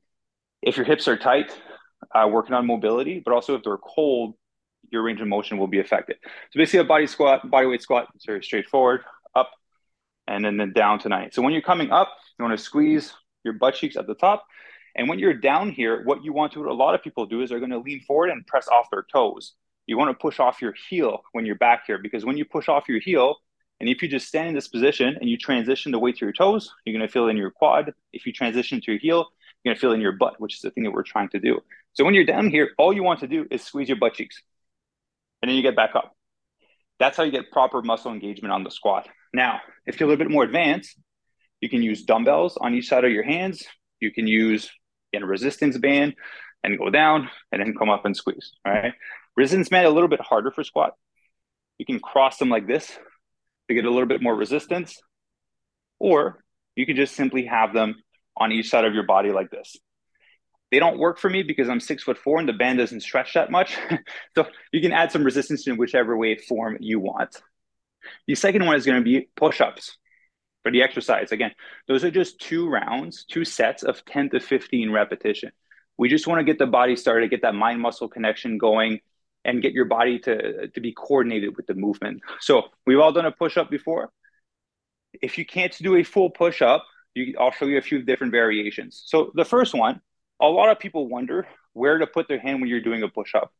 [0.62, 1.56] if your hips are tight,
[2.14, 4.34] uh, working on mobility, but also if they're cold,
[4.90, 6.16] your range of motion will be affected.
[6.24, 9.02] So basically, a body squat, body weight squat, it's very straightforward,
[9.34, 9.50] up
[10.26, 11.34] and then, then down tonight.
[11.34, 13.12] So when you're coming up, you want to squeeze
[13.44, 14.44] your butt cheeks at the top.
[14.96, 17.50] And when you're down here, what you want to, a lot of people do is
[17.50, 19.54] they're going to lean forward and press off their toes.
[19.86, 22.68] You want to push off your heel when you're back here because when you push
[22.68, 23.36] off your heel,
[23.80, 26.32] and if you just stand in this position and you transition the weight to your
[26.32, 27.94] toes, you're going to feel in your quad.
[28.12, 29.28] If you transition to your heel,
[29.64, 31.40] you're going to feel in your butt, which is the thing that we're trying to
[31.40, 31.60] do.
[31.94, 34.42] So when you're down here, all you want to do is squeeze your butt cheeks
[35.42, 36.14] and then you get back up.
[36.98, 39.08] That's how you get proper muscle engagement on the squat.
[39.32, 40.98] Now, if you're a little bit more advanced,
[41.60, 43.64] you can use dumbbells on each side of your hands.
[44.00, 44.70] You can use
[45.14, 46.14] a resistance band
[46.62, 48.52] and go down and then come up and squeeze.
[48.64, 48.92] All right.
[49.36, 50.94] Resistance band a little bit harder for squat.
[51.78, 52.90] You can cross them like this
[53.68, 55.00] to get a little bit more resistance,
[55.98, 56.44] or
[56.76, 57.94] you can just simply have them
[58.36, 59.76] on each side of your body like this.
[60.70, 63.34] They don't work for me because I'm six foot four and the band doesn't stretch
[63.34, 63.76] that much.
[64.36, 67.42] so you can add some resistance in whichever way form you want.
[68.26, 69.96] The second one is going to be push ups
[70.62, 71.32] for the exercise.
[71.32, 71.52] Again,
[71.88, 75.50] those are just two rounds, two sets of 10 to 15 repetition.
[75.98, 79.00] We just want to get the body started, get that mind muscle connection going,
[79.44, 82.20] and get your body to, to be coordinated with the movement.
[82.40, 84.10] So we've all done a push up before.
[85.20, 88.32] If you can't do a full push up, you, I'll show you a few different
[88.32, 89.02] variations.
[89.06, 90.00] So the first one,
[90.40, 93.34] a lot of people wonder where to put their hand when you're doing a push
[93.34, 93.52] up.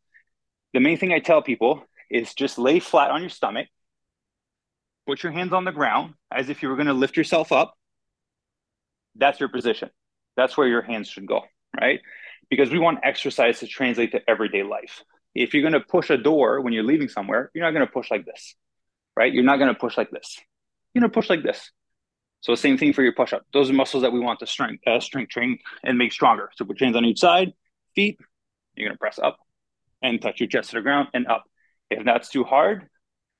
[0.73, 3.69] The main thing I tell people is just lay flat on your stomach,
[5.07, 7.75] put your hands on the ground as if you were going to lift yourself up.
[9.16, 9.90] That's your position.
[10.37, 11.43] That's where your hands should go,
[11.79, 12.01] right?
[12.49, 15.03] Because we want exercise to translate to everyday life.
[15.35, 17.93] If you're going to push a door when you're leaving somewhere, you're not going to
[17.93, 18.55] push like this,
[19.16, 19.33] right?
[19.33, 20.38] You're not going to push like this.
[20.95, 21.71] You're going to push like this.
[22.40, 23.42] So same thing for your push up.
[23.53, 26.50] Those are muscles that we want to strength uh, strength train and make stronger.
[26.57, 27.53] So put your hands on each side,
[27.94, 28.18] feet.
[28.74, 29.38] You're gonna press up
[30.03, 31.44] and touch your chest to the ground and up.
[31.90, 32.88] If that's too hard,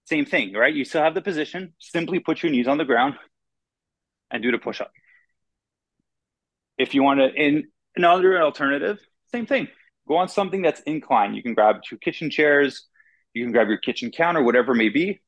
[0.04, 0.74] same thing, right?
[0.74, 1.72] You still have the position.
[1.78, 3.14] Simply put your knees on the ground
[4.30, 4.90] and do the push up.
[6.76, 8.98] If you want to, in another alternative,
[9.32, 9.68] same thing.
[10.08, 11.36] Go on something that's inclined.
[11.36, 12.86] You can grab two kitchen chairs.
[13.34, 15.20] You can grab your kitchen counter, whatever it may be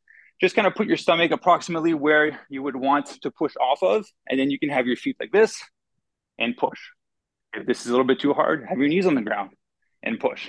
[0.42, 4.04] just kind of put your stomach approximately where you would want to push off of,
[4.28, 5.62] and then you can have your feet like this
[6.36, 6.80] and push.
[7.54, 9.50] If this is a little bit too hard, have your knees on the ground
[10.02, 10.48] and push,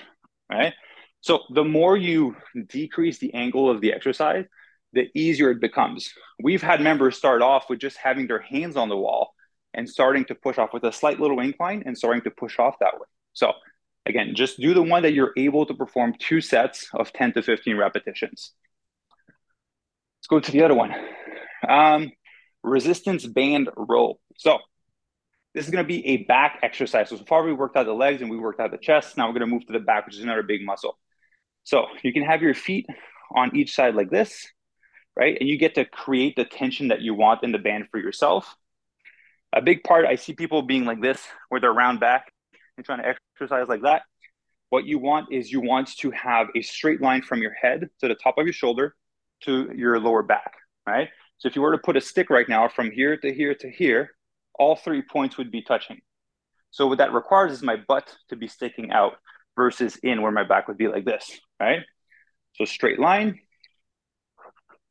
[0.51, 0.73] right?
[1.21, 2.35] So the more you
[2.67, 4.45] decrease the angle of the exercise,
[4.93, 6.11] the easier it becomes.
[6.41, 9.35] We've had members start off with just having their hands on the wall
[9.75, 12.79] and starting to push off with a slight little incline and starting to push off
[12.79, 13.05] that way.
[13.33, 13.53] So
[14.07, 17.43] again, just do the one that you're able to perform two sets of 10 to
[17.43, 18.53] 15 repetitions.
[20.23, 20.95] Let's go to the other one.
[21.67, 22.09] Um,
[22.63, 24.19] resistance band row.
[24.37, 24.59] So
[25.53, 27.09] this is going to be a back exercise.
[27.09, 29.17] So, so far we worked out the legs and we worked out the chest.
[29.17, 30.97] Now we're going to move to the back, which is another big muscle.
[31.65, 32.85] So you can have your feet
[33.35, 34.47] on each side like this,
[35.17, 35.35] right?
[35.37, 38.55] And you get to create the tension that you want in the band for yourself.
[39.51, 42.31] A big part, I see people being like this, where they're round back
[42.77, 44.03] and trying to exercise like that.
[44.69, 48.07] What you want is you want to have a straight line from your head to
[48.07, 48.95] the top of your shoulder
[49.45, 50.53] to your lower back,
[50.87, 51.09] right?
[51.37, 53.69] So if you were to put a stick right now from here to here to
[53.69, 54.11] here,
[54.57, 55.99] all three points would be touching.
[56.71, 59.13] So what that requires is my butt to be sticking out
[59.55, 61.81] versus in where my back would be like this, right?
[62.55, 63.39] So straight line.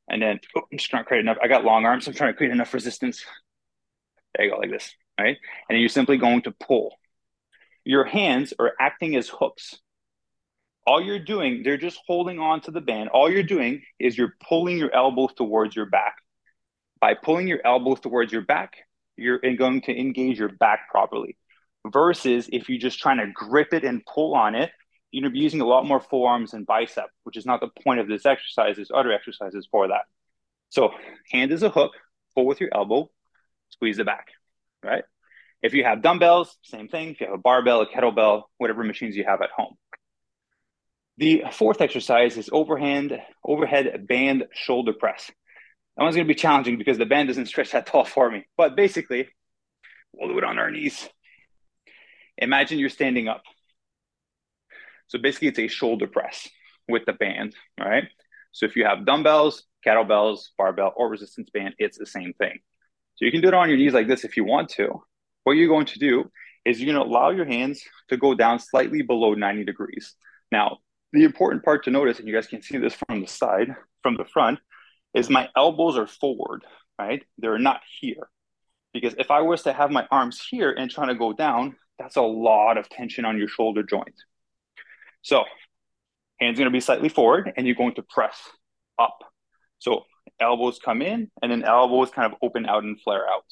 [0.08, 1.38] And then oh, I'm just to create enough.
[1.42, 2.06] I got long arms.
[2.06, 3.24] I'm trying to create enough resistance.
[4.34, 5.36] There you go, like this, right?
[5.68, 6.94] And you're simply going to pull.
[7.84, 9.78] Your hands are acting as hooks
[10.86, 13.10] all you're doing, they're just holding on to the band.
[13.10, 16.16] All you're doing is you're pulling your elbows towards your back.
[17.00, 18.74] By pulling your elbows towards your back,
[19.16, 21.36] you're going to engage your back properly.
[21.86, 24.70] Versus if you're just trying to grip it and pull on it,
[25.10, 27.68] you're going to be using a lot more forearms and bicep, which is not the
[27.82, 28.76] point of this exercise.
[28.76, 30.02] There's other exercises for that.
[30.70, 30.90] So,
[31.30, 31.92] hand is a hook,
[32.34, 33.10] pull with your elbow,
[33.68, 34.28] squeeze the back,
[34.82, 35.04] right?
[35.60, 37.10] If you have dumbbells, same thing.
[37.10, 39.76] If you have a barbell, a kettlebell, whatever machines you have at home.
[41.18, 45.30] The fourth exercise is overhand, overhead band shoulder press.
[45.96, 48.46] That one's going to be challenging because the band doesn't stretch that tall for me.
[48.56, 49.28] But basically,
[50.12, 51.08] we'll do it on our knees.
[52.38, 53.42] Imagine you're standing up.
[55.08, 56.48] So basically, it's a shoulder press
[56.88, 58.04] with the band, all right?
[58.52, 62.60] So if you have dumbbells, kettlebells, barbell, or resistance band, it's the same thing.
[63.16, 65.02] So you can do it on your knees like this if you want to.
[65.44, 66.30] What you're going to do
[66.64, 70.14] is you're going to allow your hands to go down slightly below 90 degrees.
[70.50, 70.78] Now,
[71.12, 74.16] the important part to notice, and you guys can see this from the side, from
[74.16, 74.58] the front,
[75.14, 76.64] is my elbows are forward,
[76.98, 77.22] right?
[77.38, 78.28] They're not here.
[78.92, 82.16] Because if I was to have my arms here and trying to go down, that's
[82.16, 84.14] a lot of tension on your shoulder joint.
[85.22, 85.44] So
[86.40, 88.36] hands to be slightly forward and you're going to press
[88.98, 89.18] up.
[89.78, 90.04] So
[90.40, 93.44] elbows come in and then elbows kind of open out and flare out.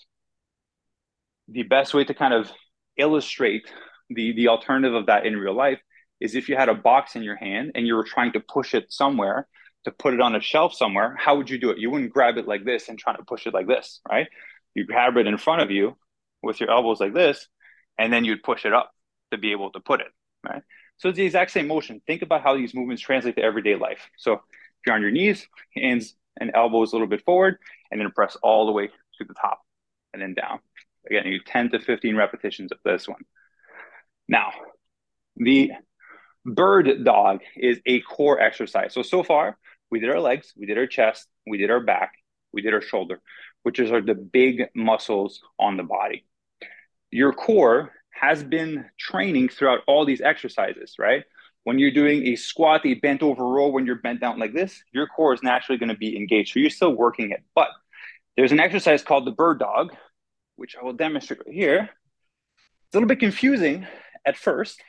[1.49, 2.51] The best way to kind of
[2.97, 3.71] illustrate
[4.09, 5.81] the, the alternative of that in real life
[6.21, 8.75] is if you had a box in your hand and you were trying to push
[8.75, 9.47] it somewhere
[9.85, 11.79] to put it on a shelf somewhere, how would you do it?
[11.79, 14.29] You wouldn't grab it like this and try to push it like this, right?
[14.75, 15.97] You grab it in front of you
[16.43, 17.49] with your elbows like this,
[17.99, 18.93] and then you'd push it up
[19.31, 20.09] to be able to put it,
[20.45, 20.63] right?
[20.99, 22.03] So it's the exact same motion.
[22.07, 24.11] Think about how these movements translate to everyday life.
[24.19, 24.41] So if
[24.87, 27.57] you're on your knees, hands and elbows a little bit forward,
[27.91, 29.61] and then press all the way to the top
[30.13, 30.61] and then down.
[31.07, 33.23] Again, you 10 to 15 repetitions of this one.
[34.29, 34.53] Now,
[35.37, 35.73] the
[36.45, 38.95] Bird dog is a core exercise.
[38.95, 39.59] So, so far,
[39.91, 42.13] we did our legs, we did our chest, we did our back,
[42.53, 43.21] we did our shoulder,
[43.63, 46.25] which is are the big muscles on the body.
[47.11, 51.25] Your core has been training throughout all these exercises, right?
[51.65, 54.83] When you're doing a squat, a bent over row, when you're bent down like this,
[54.93, 56.53] your core is naturally going to be engaged.
[56.53, 57.43] So you're still working it.
[57.55, 57.69] But
[58.37, 59.95] there's an exercise called the bird dog,
[60.57, 61.91] which I will demonstrate right here.
[62.87, 63.87] It's a little bit confusing
[64.25, 64.81] at first.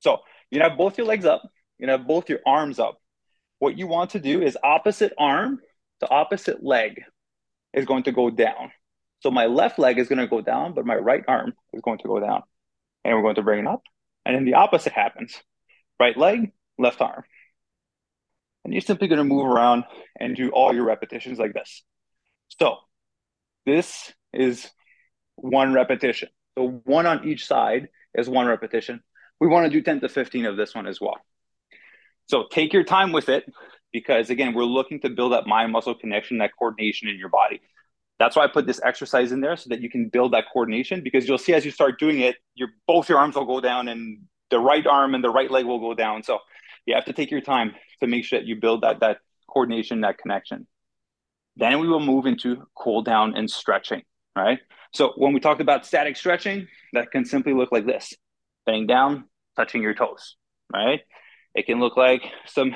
[0.00, 0.18] So
[0.52, 1.42] you have both your legs up,
[1.78, 2.98] you have both your arms up.
[3.58, 5.60] What you want to do is opposite arm
[6.00, 7.02] to opposite leg.
[7.72, 8.70] is going to go down.
[9.20, 11.98] So my left leg is going to go down, but my right arm is going
[11.98, 12.42] to go down.
[13.04, 13.82] And we're going to bring it up.
[14.26, 15.40] And then the opposite happens.
[15.98, 17.24] Right leg, left arm.
[18.64, 19.84] And you're simply going to move around
[20.20, 21.82] and do all your repetitions like this.
[22.60, 22.76] So
[23.64, 24.68] this is
[25.36, 26.28] one repetition.
[26.58, 29.02] So one on each side is one repetition.
[29.42, 31.16] We want to do 10 to 15 of this one as well.
[32.26, 33.44] So take your time with it
[33.92, 37.60] because again, we're looking to build up mind muscle connection, that coordination in your body.
[38.20, 41.00] That's why I put this exercise in there so that you can build that coordination
[41.02, 43.88] because you'll see as you start doing it, your both your arms will go down
[43.88, 44.18] and
[44.50, 46.22] the right arm and the right leg will go down.
[46.22, 46.38] So
[46.86, 49.18] you have to take your time to make sure that you build that that
[49.48, 50.68] coordination, that connection.
[51.56, 54.02] Then we will move into cool down and stretching,
[54.36, 54.60] right?
[54.94, 58.14] So when we talked about static stretching, that can simply look like this,
[58.66, 59.24] bending down,
[59.56, 60.36] touching your toes,
[60.72, 61.00] right?
[61.54, 62.74] It can look like some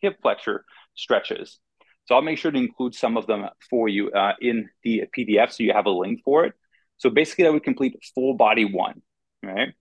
[0.00, 0.64] hip flexor
[0.94, 1.58] stretches.
[2.06, 5.52] So I'll make sure to include some of them for you uh, in the PDF
[5.52, 6.54] so you have a link for it.
[6.96, 9.02] So basically, I would complete full body one,
[9.42, 9.74] right?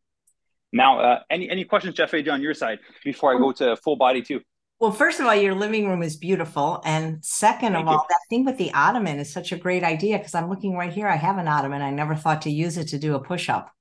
[0.73, 2.31] Now, uh, any any questions, Chef AJ.
[2.31, 4.41] on your side before I go to full body two?
[4.79, 8.19] Well, first of all, your living room is beautiful, and second Thank of all, that
[8.29, 11.07] thing with the ottoman is such a great idea because I'm looking right here.
[11.07, 11.81] I have an ottoman.
[11.81, 13.71] I never thought to use it to do a push up.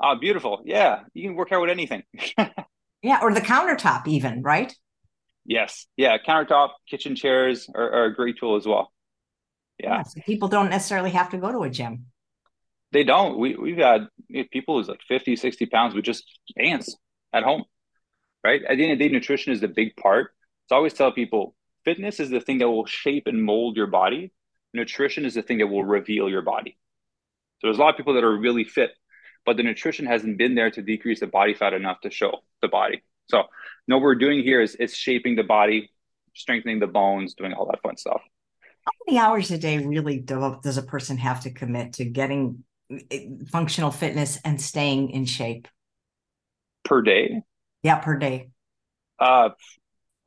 [0.00, 0.62] Oh, beautiful!
[0.64, 2.02] Yeah, you can work out with anything.
[3.02, 4.74] yeah, or the countertop, even right?
[5.48, 5.86] Yes.
[5.96, 6.18] Yeah.
[6.18, 8.92] Countertop, kitchen chairs are, are a great tool as well.
[9.80, 9.96] Yeah.
[9.96, 12.06] yeah so people don't necessarily have to go to a gym.
[12.92, 13.38] They don't.
[13.38, 14.08] We, we've had
[14.52, 16.24] people who's like 50, 60 pounds with just
[16.54, 16.96] bands
[17.32, 17.64] at home,
[18.44, 18.62] right?
[18.62, 20.32] At the end of the day, nutrition is the big part.
[20.66, 23.86] So I always tell people fitness is the thing that will shape and mold your
[23.86, 24.32] body.
[24.74, 26.76] Nutrition is the thing that will reveal your body.
[27.60, 28.90] So there's a lot of people that are really fit,
[29.48, 32.68] but the nutrition hasn't been there to decrease the body fat enough to show the
[32.68, 33.02] body.
[33.30, 33.44] So
[33.86, 35.90] no, what we're doing here is is shaping the body,
[36.34, 38.20] strengthening the bones, doing all that fun stuff.
[38.84, 42.62] How many hours a day really do, does a person have to commit to getting
[43.10, 45.66] eh, functional fitness and staying in shape?
[46.84, 47.40] Per day?
[47.82, 48.50] Yeah, per day.
[49.18, 49.48] Uh,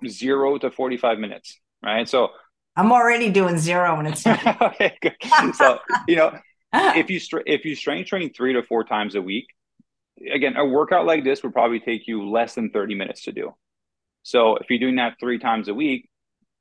[0.08, 2.10] zero to forty-five minutes, right?
[2.10, 2.30] So
[2.76, 4.26] I'm already doing zero, and it's
[4.62, 4.98] okay.
[5.00, 5.14] Good.
[5.54, 6.40] So you know,
[6.74, 6.96] Ah.
[6.96, 9.48] if you if you strength train three to four times a week,
[10.34, 13.54] again, a workout like this would probably take you less than 30 minutes to do.
[14.24, 16.10] So if you're doing that three times a week,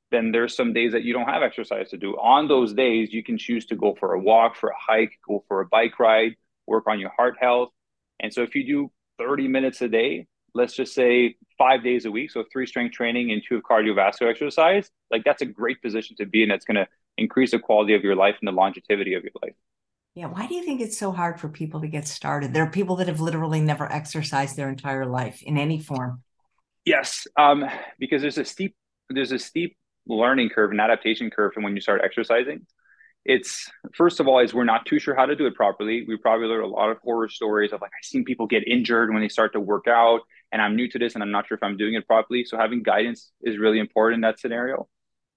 [0.09, 2.13] then there's some days that you don't have exercise to do.
[2.13, 5.43] On those days, you can choose to go for a walk, for a hike, go
[5.47, 6.35] for a bike ride,
[6.67, 7.69] work on your heart health.
[8.19, 12.11] And so if you do 30 minutes a day, let's just say five days a
[12.11, 16.17] week, so three strength training and two of cardiovascular exercise, like that's a great position
[16.17, 16.49] to be in.
[16.49, 16.87] That's going to
[17.17, 19.53] increase the quality of your life and the longevity of your life.
[20.13, 20.27] Yeah.
[20.27, 22.53] Why do you think it's so hard for people to get started?
[22.53, 26.23] There are people that have literally never exercised their entire life in any form.
[26.85, 27.65] Yes, um,
[27.99, 28.75] because there's a steep
[29.09, 32.65] there's a steep learning curve and adaptation curve from when you start exercising.
[33.23, 36.03] It's first of all is we're not too sure how to do it properly.
[36.07, 39.13] We probably learn a lot of horror stories of like I've seen people get injured
[39.13, 41.55] when they start to work out, and I'm new to this and I'm not sure
[41.55, 42.43] if I'm doing it properly.
[42.43, 44.87] So having guidance is really important in that scenario.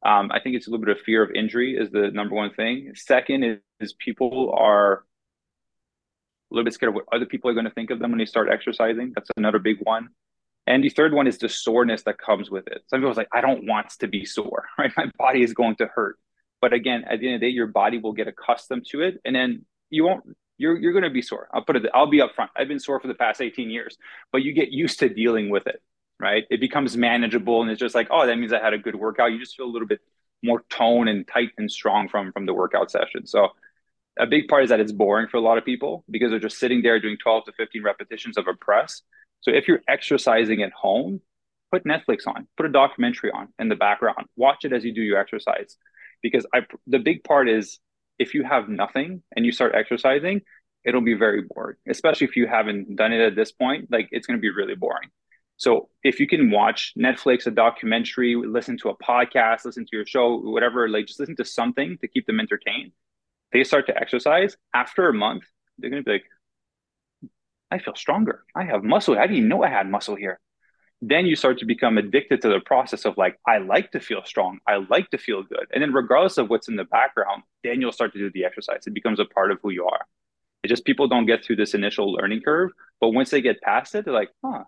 [0.05, 2.53] Um, I think it's a little bit of fear of injury is the number one
[2.53, 2.93] thing.
[2.95, 5.05] Second is, is people are
[6.51, 8.19] a little bit scared of what other people are going to think of them when
[8.19, 9.13] they start exercising.
[9.15, 10.11] That's another big one.
[10.67, 12.83] And the third one is the soreness that comes with it.
[12.89, 14.93] Some people are like, I don't want to be sore, right?
[14.97, 16.19] My body is going to hurt.
[16.61, 19.21] But again, at the end of the day, your body will get accustomed to it,
[19.25, 20.25] and then you won't.
[20.57, 21.49] You're you're going to be sore.
[21.53, 21.83] I'll put it.
[21.93, 22.49] I'll be upfront.
[22.57, 23.99] I've been sore for the past 18 years,
[24.33, 25.83] but you get used to dealing with it
[26.21, 26.45] right?
[26.51, 29.33] It becomes manageable and it's just like, oh, that means I had a good workout.
[29.33, 30.01] You just feel a little bit
[30.43, 33.27] more tone and tight and strong from from the workout session.
[33.27, 33.49] So
[34.19, 36.59] a big part is that it's boring for a lot of people because they're just
[36.59, 39.03] sitting there doing 12 to 15 repetitions of a press.
[39.41, 41.21] So if you're exercising at home,
[41.73, 45.03] put Netflix on, put a documentary on in the background, watch it as you do
[45.03, 45.77] your exercise.
[46.23, 47.79] Because I the big part is
[48.19, 50.43] if you have nothing and you start exercising,
[50.85, 53.91] it'll be very boring, especially if you haven't done it at this point.
[53.91, 55.11] Like it's going to be really boring.
[55.65, 60.05] So if you can watch Netflix, a documentary, listen to a podcast, listen to your
[60.05, 62.93] show, whatever, like just listen to something to keep them entertained.
[63.51, 65.45] They start to exercise after a month,
[65.79, 66.25] they're gonna be like,
[67.71, 68.45] I feel stronger.
[68.55, 69.19] I have muscle.
[69.19, 70.39] I didn't know I had muscle here.
[71.01, 74.21] Then you start to become addicted to the process of like, I like to feel
[74.27, 74.59] strong.
[74.69, 75.67] I like to feel good.
[75.73, 78.87] And then regardless of what's in the background, then you'll start to do the exercise.
[78.87, 80.05] It becomes a part of who you are.
[80.63, 82.71] It just people don't get through this initial learning curve.
[83.01, 84.65] But once they get past it, they're like, huh,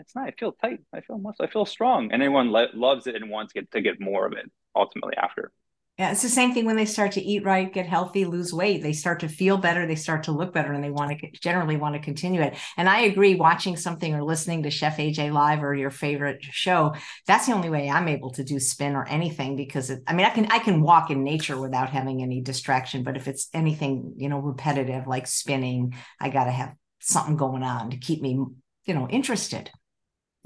[0.00, 0.26] it's not.
[0.26, 0.80] I feel tight.
[0.92, 1.44] I feel muscle.
[1.44, 4.26] I feel strong, and everyone le- loves it and wants to get, to get more
[4.26, 5.52] of it ultimately after.
[6.00, 8.82] Yeah, it's the same thing when they start to eat right, get healthy, lose weight.
[8.82, 11.76] They start to feel better, they start to look better, and they want to generally
[11.76, 12.56] want to continue it.
[12.78, 16.94] And I agree, watching something or listening to Chef AJ live or your favorite show,
[17.26, 20.24] that's the only way I'm able to do spin or anything because it, I mean,
[20.24, 24.14] I can I can walk in nature without having any distraction, but if it's anything
[24.16, 28.42] you know repetitive like spinning, I got to have something going on to keep me
[28.86, 29.70] you know interested.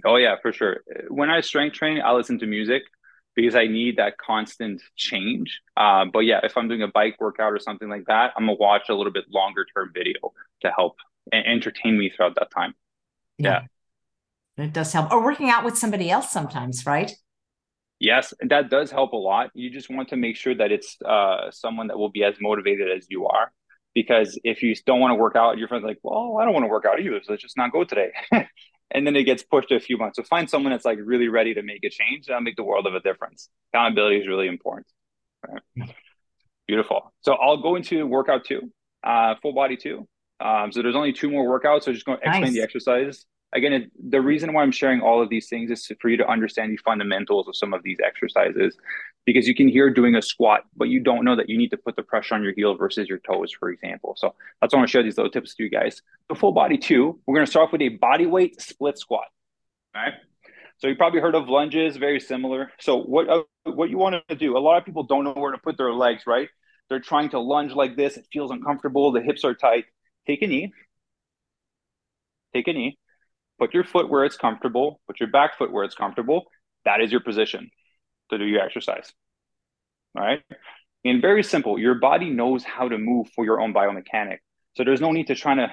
[0.05, 0.83] Oh yeah, for sure.
[1.09, 2.83] When I strength train, I listen to music
[3.35, 5.61] because I need that constant change.
[5.77, 8.57] Um, but yeah, if I'm doing a bike workout or something like that, I'm gonna
[8.59, 10.33] watch a little bit longer term video
[10.63, 10.97] to help
[11.33, 12.75] and entertain me throughout that time.
[13.39, 13.63] Yeah.
[14.57, 14.65] yeah.
[14.65, 15.11] It does help.
[15.11, 17.13] Or working out with somebody else sometimes, right?
[17.99, 19.51] Yes, that does help a lot.
[19.55, 22.91] You just want to make sure that it's uh, someone that will be as motivated
[22.91, 23.53] as you are.
[23.95, 26.65] Because if you don't want to work out, your friend's like, well, I don't want
[26.65, 27.21] to work out either.
[27.23, 28.13] So let's just not go today.
[28.95, 30.17] and then it gets pushed a few months.
[30.17, 32.27] So find someone that's like really ready to make a change.
[32.27, 33.51] That'll make the world of a difference.
[33.73, 34.87] Accountability is really important.
[35.47, 35.91] Right?
[36.67, 37.13] Beautiful.
[37.21, 38.73] So I'll go into workout two,
[39.03, 40.09] uh, full body two.
[40.41, 41.83] Um, so there's only two more workouts.
[41.83, 42.55] So just going to explain nice.
[42.55, 46.17] the exercise again, the reason why I'm sharing all of these things is for you
[46.17, 48.77] to understand the fundamentals of some of these exercises
[49.25, 51.77] because you can hear doing a squat, but you don't know that you need to
[51.77, 54.15] put the pressure on your heel versus your toes, for example.
[54.19, 56.03] So that's why I want to share these little tips to you guys.
[56.29, 59.27] The full body two, we're going to start off with a body weight split squat.
[59.95, 60.15] All right.
[60.79, 62.73] So you probably heard of lunges, very similar.
[62.81, 64.57] So what uh, what you want to do?
[64.57, 66.25] A lot of people don't know where to put their legs.
[66.27, 66.49] Right?
[66.91, 68.17] They're trying to lunge like this.
[68.17, 69.13] It feels uncomfortable.
[69.13, 69.85] The hips are tight.
[70.27, 70.73] Take a knee.
[72.53, 72.99] Take a knee
[73.65, 76.45] put your foot where it's comfortable, put your back foot where it's comfortable.
[76.85, 77.71] That is your position
[78.31, 79.11] to do your exercise.
[80.15, 80.43] All right.
[81.03, 84.39] And very simple, your body knows how to move for your own biomechanic.
[84.77, 85.69] So there's no need to try to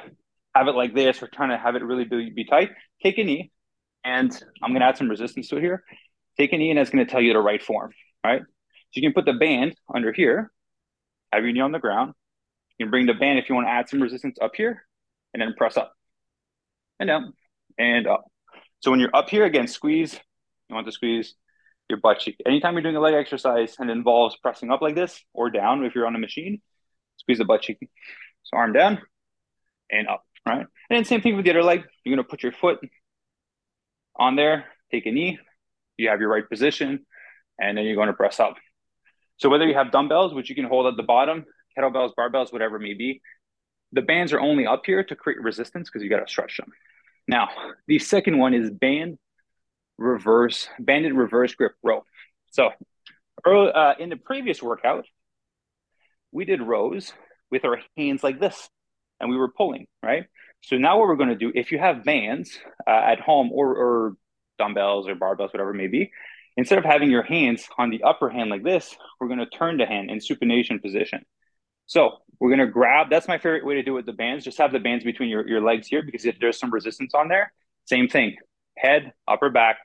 [0.56, 2.70] have it like this or trying to have it really be, be tight.
[3.04, 3.52] Take a knee,
[4.06, 4.32] and
[4.64, 5.84] I'm going to add some resistance to it here.
[6.38, 7.92] Take a knee, and it's going to tell you the right form.
[8.24, 8.42] Right.
[8.42, 10.50] So you can put the band under here,
[11.34, 12.14] have your knee on the ground.
[12.78, 14.86] You can bring the band if you want to add some resistance up here,
[15.34, 15.92] and then press up
[17.02, 17.34] and down
[17.78, 18.26] and up.
[18.80, 20.20] So when you're up here again, squeeze.
[20.70, 21.36] You want to squeeze
[21.90, 22.38] your butt cheek.
[22.46, 25.96] Anytime you're doing a leg exercise and involves pressing up like this or down, if
[25.96, 26.62] you're on a machine,
[27.18, 27.78] squeeze the butt cheek.
[28.44, 29.00] So arm down
[29.92, 30.60] and up, right?
[30.60, 31.84] And then same thing with the other leg.
[32.04, 32.80] You're gonna put your foot
[34.16, 35.40] on there, take a knee.
[35.98, 37.06] You have your right position,
[37.60, 38.56] and then you're going to press up.
[39.38, 41.46] So whether you have dumbbells, which you can hold at the bottom,
[41.78, 43.22] kettlebells, barbells, whatever it may be,
[43.92, 46.72] the bands are only up here to create resistance because you got to stretch them.
[47.28, 47.50] Now,
[47.88, 49.18] the second one is band
[49.98, 52.04] reverse, banded reverse grip row.
[52.52, 52.72] So,
[53.46, 55.06] uh, in the previous workout,
[56.32, 57.14] we did rows
[57.50, 58.70] with our hands like this,
[59.20, 60.26] and we were pulling, right?
[60.62, 62.58] So now what we're going to do, if you have bands
[62.88, 64.14] uh, at home or, or
[64.60, 66.12] dumbbells or barbells, whatever it may be,
[66.56, 69.78] instead of having your hands on the upper hand like this, we're going to turn
[69.78, 71.26] the hand in supination position.
[71.88, 74.44] So we're going to grab, that's my favorite way to do it with the bands.
[74.44, 77.28] Just have the bands between your, your legs here because if there's some resistance on
[77.28, 77.54] there,
[77.86, 78.36] same thing.
[78.76, 79.78] Head, upper back,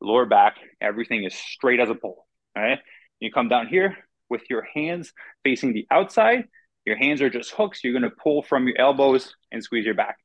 [0.00, 2.26] lower back, everything is straight as a pole.
[2.56, 2.80] All right.
[3.20, 3.96] You come down here
[4.28, 5.12] with your hands
[5.44, 6.48] facing the outside.
[6.84, 7.84] Your hands are just hooks.
[7.84, 10.16] You're going to pull from your elbows and squeeze your back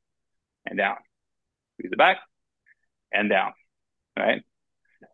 [0.65, 0.95] and down.
[1.75, 2.17] Squeeze the back
[3.11, 3.53] and down.
[4.17, 4.41] All right.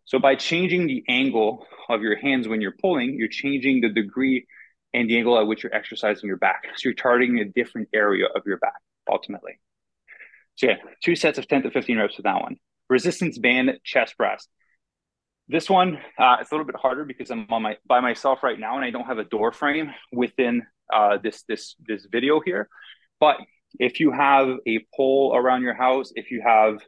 [0.06, 4.46] So by changing the angle of your hands when you're pulling, you're changing the degree
[4.92, 6.64] and the angle at which you're exercising your back.
[6.76, 9.58] So you're targeting a different area of your back ultimately.
[10.56, 12.56] So yeah, two sets of 10 to 15 reps with that one.
[12.88, 14.46] Resistance band chest press.
[15.48, 18.58] This one, uh, it's a little bit harder because I'm on my by myself right
[18.58, 20.62] now and I don't have a door frame within
[20.92, 22.68] uh, this this this video here.
[23.18, 23.36] But
[23.78, 26.80] if you have a pole around your house, if you have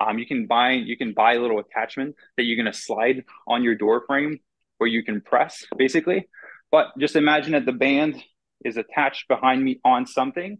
[0.00, 3.62] um, you can buy you can buy a little attachment that you're to slide on
[3.62, 4.38] your door frame
[4.78, 6.28] where you can press basically
[6.70, 8.22] but just imagine that the band
[8.64, 10.58] is attached behind me on something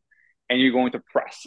[0.48, 1.46] and you're going to press,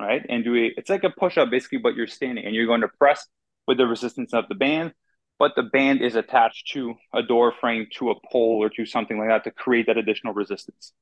[0.00, 0.24] right?
[0.28, 2.82] And do a, it's like a push up basically, but you're standing and you're going
[2.82, 3.26] to press
[3.66, 4.92] with the resistance of the band,
[5.38, 9.18] but the band is attached to a door frame, to a pole, or to something
[9.18, 10.92] like that to create that additional resistance.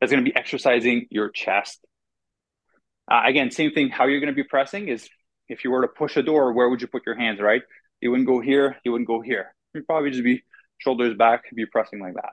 [0.00, 1.84] That's going to be exercising your chest.
[3.10, 3.88] Uh, again, same thing.
[3.88, 5.08] How you're going to be pressing is
[5.48, 7.62] if you were to push a door, where would you put your hands, right?
[8.00, 9.54] You wouldn't go here, you wouldn't go here.
[9.74, 10.42] You'd probably just be
[10.78, 12.32] shoulders back, be pressing like that.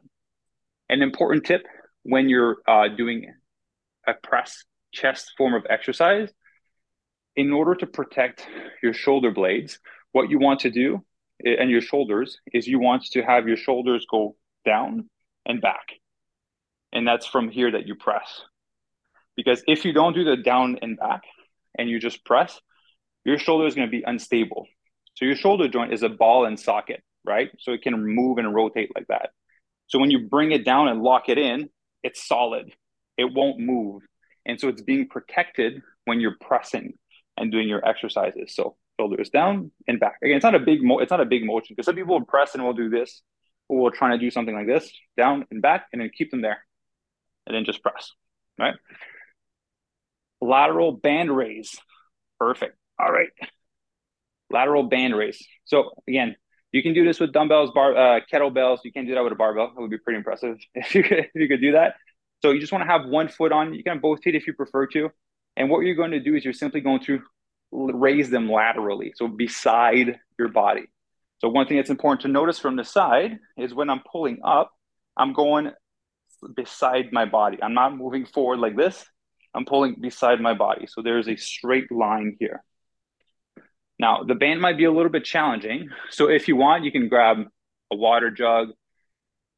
[0.90, 1.66] An important tip
[2.04, 3.34] when you're uh, doing
[4.08, 6.30] a press chest form of exercise,
[7.36, 8.48] in order to protect
[8.82, 9.80] your shoulder blades,
[10.12, 11.04] what you want to do
[11.44, 15.10] and your shoulders is you want to have your shoulders go down
[15.46, 15.88] and back.
[16.94, 18.42] And that's from here that you press.
[19.36, 21.24] Because if you don't do the down and back
[21.78, 22.60] and you just press,
[23.26, 24.66] your shoulder is going to be unstable.
[25.16, 27.50] So your shoulder joint is a ball and socket right?
[27.60, 29.30] So it can move and rotate like that.
[29.88, 31.70] So when you bring it down and lock it in,
[32.04, 32.74] it's solid.
[33.18, 34.04] It won't move.
[34.46, 36.94] And so it's being protected when you're pressing
[37.38, 38.54] and doing your exercises.
[38.56, 40.16] So shoulders down and back.
[40.24, 42.26] Again, it's not a big mo- it's not a big motion because some people will
[42.26, 43.22] press and will do this,
[43.68, 46.42] or will try to do something like this, down and back, and then keep them
[46.42, 46.60] there,
[47.46, 48.12] and then just press.
[48.58, 48.76] Right.
[50.42, 51.78] Lateral band raise.
[52.40, 52.78] Perfect.
[53.00, 53.30] All right.
[54.50, 55.46] Lateral band raise.
[55.66, 56.36] So again,
[56.76, 58.80] you can do this with dumbbells, bar, uh, kettlebells.
[58.84, 59.72] You can't do that with a barbell.
[59.78, 61.96] It would be pretty impressive if you could, if you could do that.
[62.42, 63.74] So you just want to have one foot on.
[63.74, 65.10] You can have both feet if you prefer to.
[65.56, 67.22] And what you're going to do is you're simply going to
[67.72, 70.84] raise them laterally, so beside your body.
[71.38, 74.72] So one thing that's important to notice from the side is when I'm pulling up,
[75.16, 75.72] I'm going
[76.58, 77.58] beside my body.
[77.64, 79.06] I'm not moving forward like this.
[79.54, 80.88] I'm pulling beside my body.
[80.88, 82.62] So there's a straight line here.
[83.98, 85.90] Now, the band might be a little bit challenging.
[86.10, 87.38] So if you want, you can grab
[87.92, 88.70] a water jug.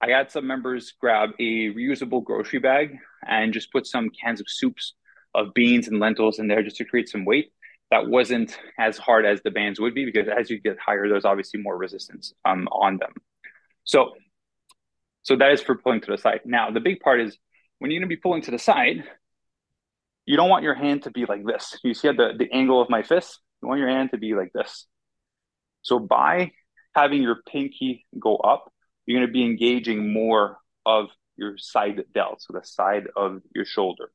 [0.01, 4.47] I had some members grab a reusable grocery bag and just put some cans of
[4.47, 4.93] soups
[5.33, 7.51] of beans and lentils in there just to create some weight.
[7.89, 11.25] That wasn't as hard as the bands would be because as you get higher, there's
[11.25, 13.13] obviously more resistance um, on them.
[13.85, 14.13] So,
[15.23, 16.41] so that is for pulling to the side.
[16.45, 17.37] Now, the big part is
[17.79, 19.03] when you're going to be pulling to the side,
[20.25, 21.77] you don't want your hand to be like this.
[21.83, 23.39] You see the, the angle of my fist?
[23.61, 24.85] You want your hand to be like this.
[25.81, 26.51] So by
[26.93, 28.71] having your pinky go up,
[29.05, 33.65] you're going to be engaging more of your side delt, so the side of your
[33.65, 34.09] shoulder,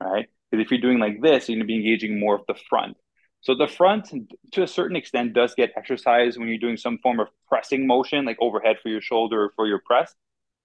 [0.00, 0.26] right?
[0.50, 2.96] Because if you're doing like this, you're going to be engaging more of the front.
[3.40, 4.12] So the front,
[4.52, 8.24] to a certain extent, does get exercised when you're doing some form of pressing motion,
[8.24, 10.14] like overhead for your shoulder or for your press.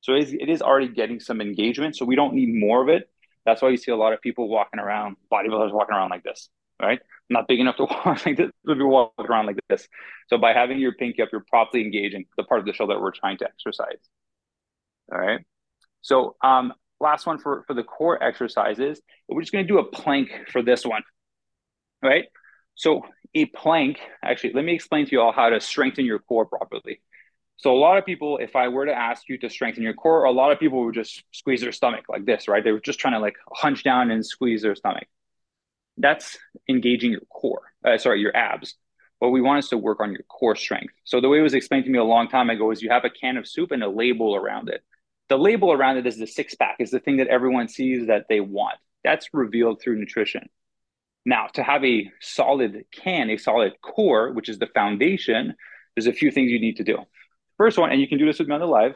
[0.01, 1.95] So it is, it is already getting some engagement.
[1.95, 3.09] So we don't need more of it.
[3.45, 6.49] That's why you see a lot of people walking around, bodybuilders walking around like this,
[6.81, 6.99] right?
[7.29, 9.87] Not big enough to walk like this, to be walking around like this.
[10.27, 13.01] So by having your pinky up, you're properly engaging the part of the shoulder that
[13.01, 13.99] we're trying to exercise.
[15.11, 15.41] All right.
[16.01, 19.85] So um, last one for, for the core exercises, we're just going to do a
[19.85, 21.03] plank for this one.
[22.01, 22.25] Right.
[22.75, 23.03] So
[23.35, 27.01] a plank, actually, let me explain to you all how to strengthen your core properly.
[27.57, 30.25] So a lot of people, if I were to ask you to strengthen your core,
[30.25, 32.63] a lot of people would just squeeze their stomach like this, right?
[32.63, 35.07] They were just trying to like hunch down and squeeze their stomach.
[35.97, 36.37] That's
[36.67, 38.75] engaging your core, uh, sorry, your abs.
[39.19, 40.93] What we want is to work on your core strength.
[41.05, 43.05] So the way it was explained to me a long time ago is you have
[43.05, 44.83] a can of soup and a label around it.
[45.29, 48.25] The label around it is the six pack, is the thing that everyone sees that
[48.27, 48.77] they want.
[49.03, 50.49] That's revealed through nutrition.
[51.25, 55.55] Now, to have a solid can, a solid core, which is the foundation,
[55.95, 56.97] there's a few things you need to do.
[57.57, 58.95] First one, and you can do this with me on the live,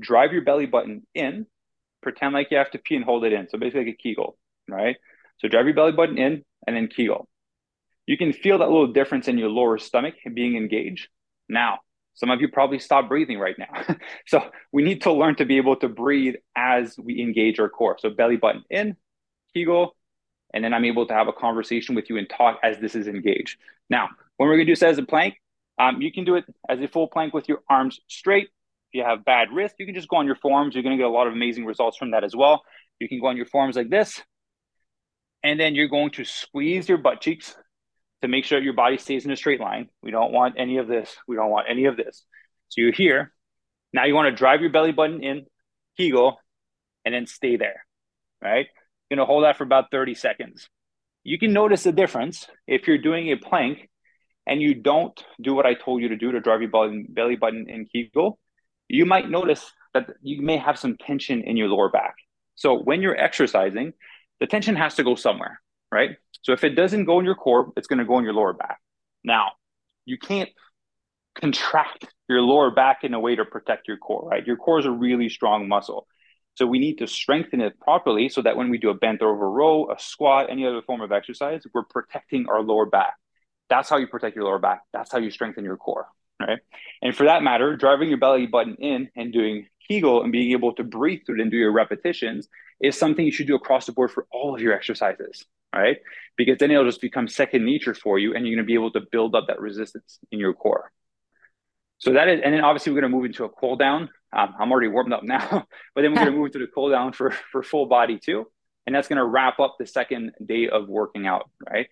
[0.00, 1.46] drive your belly button in,
[2.02, 3.48] pretend like you have to pee and hold it in.
[3.48, 4.38] So basically like a Kegel,
[4.68, 4.96] right?
[5.38, 7.28] So drive your belly button in and then Kegel.
[8.06, 11.08] You can feel that little difference in your lower stomach being engaged.
[11.48, 11.80] Now,
[12.14, 13.96] some of you probably stop breathing right now.
[14.26, 14.40] so
[14.72, 17.96] we need to learn to be able to breathe as we engage our core.
[17.98, 18.96] So belly button in,
[19.54, 19.94] Kegel,
[20.54, 23.06] and then I'm able to have a conversation with you and talk as this is
[23.06, 23.58] engaged.
[23.90, 25.34] Now, when we're gonna do this as a plank,
[25.78, 28.44] um, you can do it as a full plank with your arms straight.
[28.44, 30.74] If you have bad wrist, you can just go on your forearms.
[30.74, 32.64] You're gonna get a lot of amazing results from that as well.
[32.98, 34.22] You can go on your forearms like this,
[35.46, 37.54] and then you're going to squeeze your butt cheeks
[38.20, 39.88] to make sure your body stays in a straight line.
[40.02, 41.16] We don't want any of this.
[41.28, 42.24] We don't want any of this.
[42.68, 43.32] So you're here.
[43.92, 45.46] Now you want to drive your belly button in,
[45.96, 46.36] Kegel,
[47.04, 47.86] and then stay there.
[48.42, 48.66] Right?
[49.08, 50.68] You're gonna hold that for about 30 seconds.
[51.22, 53.88] You can notice the difference if you're doing a plank
[54.48, 57.36] and you don't do what I told you to do to drive your belly, belly
[57.36, 58.40] button in Kegel.
[58.88, 62.16] You might notice that you may have some tension in your lower back.
[62.56, 63.92] So when you're exercising,
[64.40, 65.60] the tension has to go somewhere,
[65.92, 66.10] right?
[66.42, 68.52] So if it doesn't go in your core, it's going to go in your lower
[68.52, 68.78] back.
[69.24, 69.52] Now,
[70.04, 70.50] you can't
[71.34, 74.46] contract your lower back in a way to protect your core, right?
[74.46, 76.06] Your core is a really strong muscle.
[76.54, 79.50] So we need to strengthen it properly so that when we do a bent over
[79.50, 83.14] row, a squat, any other form of exercise, we're protecting our lower back.
[83.68, 84.82] That's how you protect your lower back.
[84.92, 86.06] That's how you strengthen your core,
[86.40, 86.60] right?
[87.02, 90.72] And for that matter, driving your belly button in and doing Kegel and being able
[90.76, 92.48] to breathe through it and do your repetitions
[92.80, 95.98] is something you should do across the board for all of your exercises, right?
[96.36, 98.92] Because then it'll just become second nature for you and you're going to be able
[98.92, 100.90] to build up that resistance in your core.
[101.98, 104.10] So that is, and then obviously we're going to move into a cool down.
[104.36, 105.48] Um, I'm already warmed up now,
[105.94, 108.46] but then we're going to move into the cool down for, for full body too.
[108.86, 111.88] And that's going to wrap up the second day of working out, right?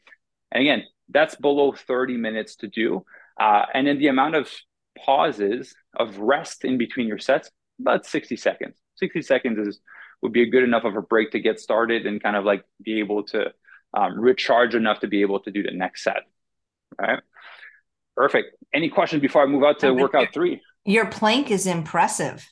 [0.53, 3.05] And again, that's below 30 minutes to do.
[3.41, 4.49] Uh, and then the amount of
[4.97, 8.77] pauses of rest in between your sets, about 60 seconds.
[8.97, 9.81] 60 seconds is
[10.23, 12.65] would be a good enough of a break to get started and kind of like
[12.83, 13.53] be able to
[13.93, 16.23] um, recharge enough to be able to do the next set.
[17.01, 17.21] Right.
[18.17, 18.57] Perfect.
[18.73, 20.61] Any questions before I move out to workout three?
[20.85, 22.47] Your plank is impressive.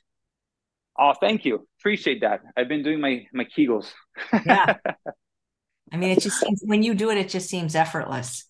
[0.98, 1.66] Oh, thank you.
[1.80, 2.40] Appreciate that.
[2.56, 3.92] I've been doing my my Kegels.
[4.44, 4.76] yeah.
[5.92, 8.46] I mean, it just seems when you do it, it just seems effortless.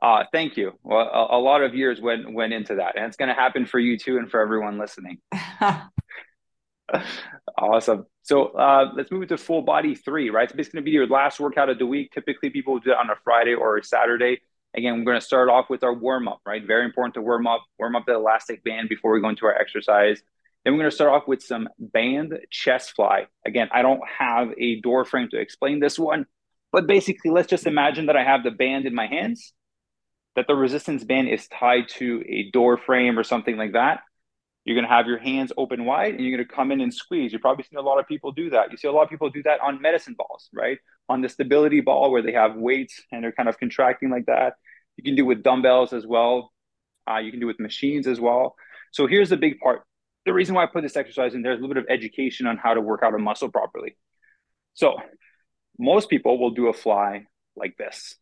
[0.00, 0.72] Uh, thank you.
[0.82, 3.66] Well, a, a lot of years went went into that, and it's going to happen
[3.66, 5.18] for you too, and for everyone listening.
[7.58, 8.06] awesome.
[8.22, 10.48] So uh, let's move to full body three, right?
[10.50, 12.12] So it's going to be your last workout of the week.
[12.12, 14.40] Typically, people do it on a Friday or a Saturday.
[14.76, 16.64] Again, we're going to start off with our warm up, right?
[16.66, 19.54] Very important to warm up, warm up the elastic band before we go into our
[19.54, 20.20] exercise.
[20.64, 23.26] Then we're going to start off with some band chest fly.
[23.46, 26.26] Again, I don't have a door frame to explain this one,
[26.72, 29.52] but basically, let's just imagine that I have the band in my hands,
[30.36, 34.00] that the resistance band is tied to a door frame or something like that.
[34.68, 36.92] You're going to have your hands open wide and you're going to come in and
[36.92, 37.32] squeeze.
[37.32, 38.70] You've probably seen a lot of people do that.
[38.70, 40.76] You see a lot of people do that on medicine balls, right?
[41.08, 44.56] On the stability ball where they have weights and they're kind of contracting like that.
[44.98, 46.52] You can do with dumbbells as well.
[47.10, 48.56] Uh, you can do with machines as well.
[48.92, 49.84] So here's the big part.
[50.26, 52.46] The reason why I put this exercise in there is a little bit of education
[52.46, 53.96] on how to work out a muscle properly.
[54.74, 54.96] So
[55.78, 57.24] most people will do a fly
[57.56, 58.16] like this,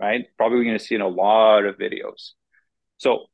[0.00, 0.24] right?
[0.36, 2.34] Probably going to see in a lot of videos.
[2.98, 3.24] So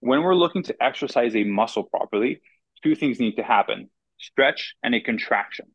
[0.00, 2.40] when we're looking to exercise a muscle properly,
[2.82, 5.66] two things need to happen stretch and a contraction.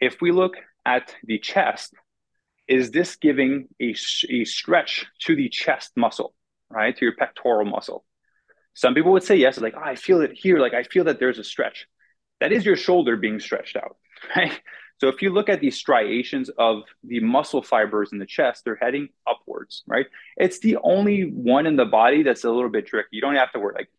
[0.00, 0.54] If we look
[0.86, 1.94] at the chest,
[2.66, 3.94] is this giving a,
[4.30, 6.34] a stretch to the chest muscle,
[6.70, 6.96] right?
[6.96, 8.04] To your pectoral muscle?
[8.74, 11.20] Some people would say yes, like, oh, I feel it here, like I feel that
[11.20, 11.86] there's a stretch.
[12.40, 13.96] That is your shoulder being stretched out,
[14.36, 14.58] right?
[15.00, 18.78] So if you look at these striations of the muscle fibers in the chest, they're
[18.80, 20.06] heading upwards, right?
[20.36, 23.08] It's the only one in the body that's a little bit tricky.
[23.10, 23.74] You don't have to worry.
[23.76, 23.90] Like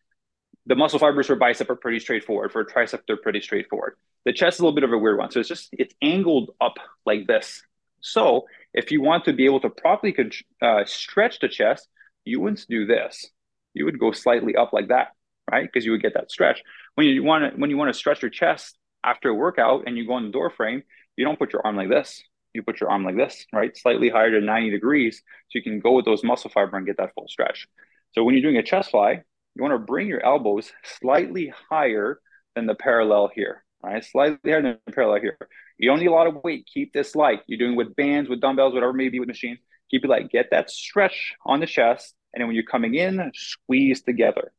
[0.65, 2.51] the muscle fibers for bicep are pretty straightforward.
[2.51, 3.95] For tricep, they're pretty straightforward.
[4.23, 5.31] The chest is a little bit of a weird one.
[5.31, 6.75] So it's just it's angled up
[7.05, 7.61] like this.
[8.01, 10.15] So if you want to be able to properly
[10.61, 11.87] uh, stretch the chest,
[12.23, 13.29] you wouldn't do this.
[13.73, 15.09] You would go slightly up like that,
[15.51, 15.67] right?
[15.71, 16.63] Because you would get that stretch.
[16.95, 19.97] When you want to when you want to stretch your chest, after a workout and
[19.97, 20.83] you go on the door frame,
[21.15, 22.23] you don't put your arm like this.
[22.53, 23.75] You put your arm like this, right?
[23.77, 25.21] Slightly higher than 90 degrees.
[25.49, 27.67] So you can go with those muscle fiber and get that full stretch.
[28.13, 29.23] So when you're doing a chest fly,
[29.55, 32.19] you want to bring your elbows slightly higher
[32.55, 34.03] than the parallel here, right?
[34.03, 35.37] Slightly higher than the parallel here.
[35.77, 36.67] You don't need a lot of weight.
[36.73, 37.41] Keep this light.
[37.47, 39.59] You're doing with bands, with dumbbells, whatever may be with machines.
[39.91, 40.31] Keep it light.
[40.31, 42.15] Get that stretch on the chest.
[42.33, 44.51] And then when you're coming in, squeeze together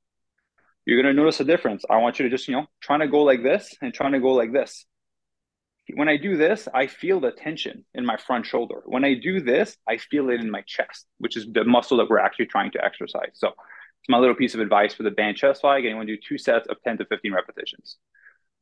[0.86, 1.84] you're going to notice a difference.
[1.90, 4.20] I want you to just, you know, trying to go like this and trying to
[4.20, 4.86] go like this.
[5.94, 8.82] When I do this, I feel the tension in my front shoulder.
[8.86, 12.08] When I do this, I feel it in my chest, which is the muscle that
[12.08, 13.32] we're actually trying to exercise.
[13.34, 15.78] So it's my little piece of advice for the band chest fly.
[15.78, 17.98] Again, you want to do two sets of 10 to 15 repetitions.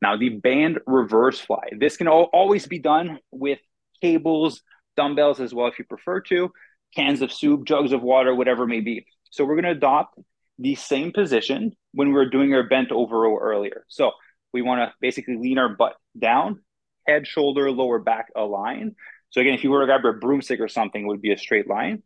[0.01, 1.69] Now, the band reverse fly.
[1.77, 3.59] This can always be done with
[4.01, 4.61] cables,
[4.97, 6.51] dumbbells as well, if you prefer to,
[6.95, 9.05] cans of soup, jugs of water, whatever it may be.
[9.31, 10.19] So we're going to adopt
[10.57, 13.85] the same position when we were doing our bent over row earlier.
[13.87, 14.11] So
[14.53, 16.61] we want to basically lean our butt down,
[17.07, 18.95] head, shoulder, lower back align.
[19.31, 21.37] So again, if you were to grab a broomstick or something, it would be a
[21.37, 22.03] straight line.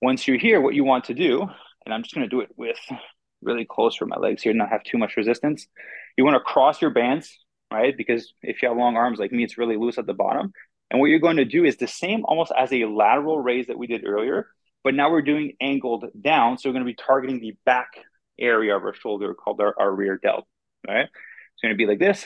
[0.00, 2.50] Once you're here, what you want to do, and I'm just going to do it
[2.56, 2.78] with
[3.42, 5.66] really close for my legs here, not have too much resistance.
[6.16, 7.38] You want to cross your bands,
[7.72, 7.96] right?
[7.96, 10.52] Because if you have long arms like me, it's really loose at the bottom.
[10.90, 13.78] And what you're going to do is the same almost as a lateral raise that
[13.78, 14.48] we did earlier,
[14.84, 16.58] but now we're doing angled down.
[16.58, 17.88] So we're going to be targeting the back
[18.38, 20.46] area of our shoulder called our, our rear delt.
[20.86, 21.06] Right?
[21.06, 22.24] It's going to be like this,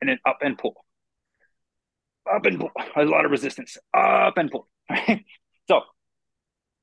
[0.00, 0.84] and then up and pull.
[2.32, 2.70] Up and pull.
[2.96, 3.76] A lot of resistance.
[3.94, 4.68] Up and pull.
[4.88, 5.24] Right?
[5.68, 5.82] So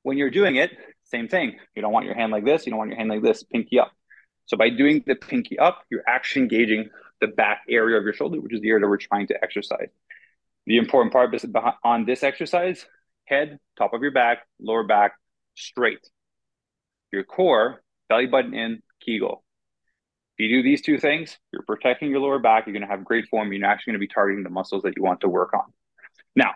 [0.02, 0.70] when you're doing it,
[1.04, 1.58] same thing.
[1.74, 2.64] You don't want your hand like this.
[2.64, 3.92] You don't want your hand like this, pinky up.
[4.46, 6.88] So by doing the pinky up, you're actually engaging
[7.20, 9.88] the back area of your shoulder, which is the area that we're trying to exercise.
[10.66, 11.34] The important part
[11.84, 12.86] on this exercise
[13.28, 15.12] head, top of your back, lower back,
[15.54, 16.00] straight.
[17.12, 19.44] Your core, belly button in, Kegel.
[20.36, 22.66] If you do these two things, you're protecting your lower back.
[22.66, 23.52] You're going to have great form.
[23.52, 25.72] You're actually going to be targeting the muscles that you want to work on.
[26.36, 26.52] Now,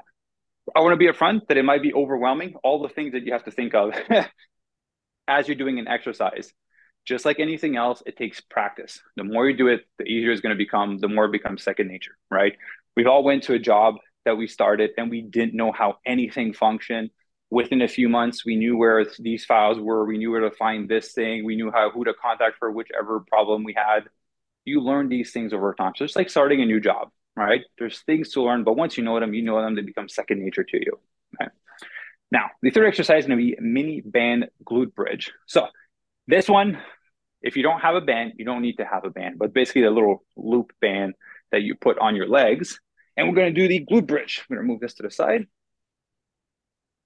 [0.76, 3.32] I want to be upfront that it might be overwhelming, all the things that you
[3.32, 3.92] have to think of
[5.28, 6.52] as you're doing an exercise.
[7.04, 9.00] Just like anything else, it takes practice.
[9.16, 11.64] The more you do it, the easier it's going to become, the more it becomes
[11.64, 12.52] second nature, right?
[12.96, 16.52] We've all went to a job that we started and we didn't know how anything
[16.52, 17.10] functioned.
[17.50, 20.06] Within a few months we knew where these files were.
[20.06, 21.44] We knew where to find this thing.
[21.44, 24.04] We knew how who to contact for whichever problem we had.
[24.64, 25.92] You learn these things over time.
[25.96, 27.62] So it's like starting a new job right?
[27.78, 30.42] There's things to learn but once you know them you know them they become second
[30.42, 30.98] nature to you
[31.40, 31.50] right
[32.30, 35.32] now the third exercise is going to be mini band glute bridge.
[35.46, 35.68] So
[36.26, 36.78] this one
[37.40, 39.82] if you don't have a band you don't need to have a band but basically
[39.82, 41.14] the little loop band
[41.50, 42.80] that you put on your legs
[43.16, 44.42] and we're going to do the glute bridge.
[44.48, 45.46] I'm going to move this to the side.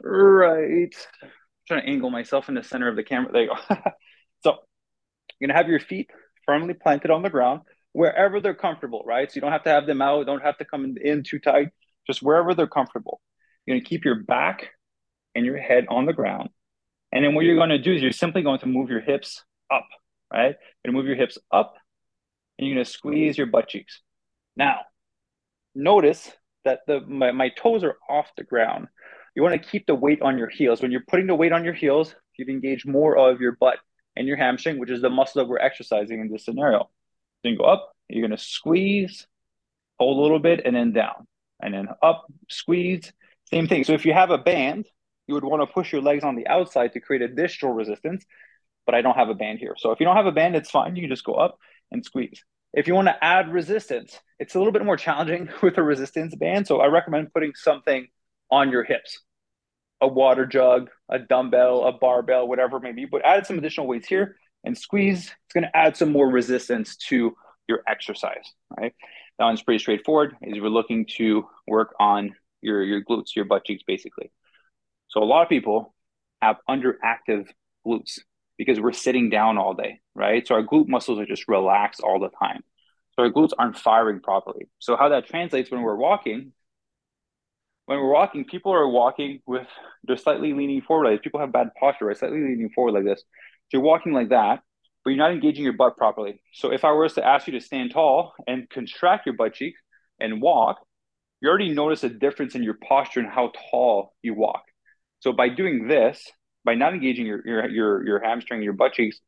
[0.03, 1.31] Right I'm
[1.67, 3.33] trying to angle myself in the center of the camera.
[3.33, 3.77] There you go.
[4.45, 4.57] so
[5.41, 6.11] you're gonna have your feet
[6.45, 9.31] firmly planted on the ground wherever they're comfortable, right?
[9.31, 11.69] So you don't have to have them out, don't have to come in too tight,
[12.07, 13.21] just wherever they're comfortable.
[13.65, 14.71] You're gonna keep your back
[15.35, 16.51] and your head on the ground.
[17.13, 19.43] And then what you're gonna do is you're simply going to move your hips
[19.73, 19.87] up,
[20.33, 20.55] right?
[20.85, 21.75] You're gonna move your hips up
[22.59, 24.03] and you're gonna squeeze your butt cheeks.
[24.57, 24.81] Now,
[25.77, 26.31] notice
[26.65, 28.89] that the my, my toes are off the ground.
[29.35, 30.81] You want to keep the weight on your heels.
[30.81, 33.79] When you're putting the weight on your heels, you've engaged more of your butt
[34.17, 36.89] and your hamstring, which is the muscle that we're exercising in this scenario.
[37.45, 39.27] Then go up, you're going to squeeze,
[39.99, 41.27] hold a little bit, and then down,
[41.61, 43.13] and then up, squeeze.
[43.51, 43.85] Same thing.
[43.85, 44.87] So if you have a band,
[45.27, 48.25] you would want to push your legs on the outside to create additional resistance.
[48.87, 49.75] But I don't have a band here.
[49.77, 50.97] So if you don't have a band, it's fine.
[50.97, 51.59] You can just go up
[51.91, 52.43] and squeeze.
[52.77, 56.35] If you want to add resistance, it's a little bit more challenging with a resistance
[56.37, 56.67] band.
[56.67, 58.07] So I recommend putting something
[58.51, 59.19] on your hips
[60.03, 63.87] a water jug, a dumbbell, a barbell, whatever it may be, but add some additional
[63.87, 65.33] weights here and squeeze.
[65.47, 67.35] It's going to add some more resistance to
[67.67, 68.95] your exercise, right?
[69.39, 70.37] That one's pretty straightforward.
[70.43, 74.31] Is we're looking to work on your your glutes, your butt cheeks, basically.
[75.09, 75.95] So a lot of people
[76.43, 77.47] have underactive
[77.87, 78.19] glutes
[78.59, 80.47] because we're sitting down all day, right?
[80.47, 82.63] So our glute muscles are just relaxed all the time.
[83.13, 84.69] So our glutes aren't firing properly.
[84.79, 86.53] So how that translates when we're walking,
[87.87, 89.67] when we're walking, people are walking with
[90.05, 91.11] they're slightly leaning forward.
[91.11, 92.17] Like people have bad posture, right?
[92.17, 93.21] Slightly leaning forward like this.
[93.21, 94.61] So you're walking like that,
[95.05, 96.41] but you're not engaging your butt properly.
[96.53, 99.81] So if I was to ask you to stand tall and contract your butt cheeks
[100.19, 100.79] and walk,
[101.41, 104.63] you already notice a difference in your posture and how tall you walk.
[105.21, 106.23] So by doing this,
[106.65, 109.21] by not engaging your your your, your hamstring, your butt cheeks,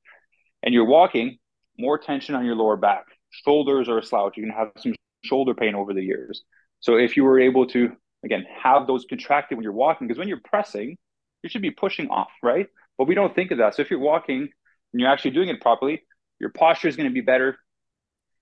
[0.63, 1.39] and you're walking,
[1.79, 3.05] more tension on your lower back.
[3.31, 4.37] Shoulders are a slouch.
[4.37, 4.95] You can have some
[5.25, 6.43] shoulder pain over the years.
[6.81, 7.93] So if you were able to
[8.25, 10.97] again have those contracted when you're walking, because when you're pressing,
[11.43, 12.67] you should be pushing off, right?
[12.97, 13.75] But we don't think of that.
[13.75, 14.49] So if you're walking
[14.93, 16.03] and you're actually doing it properly,
[16.41, 17.59] your posture is going to be better.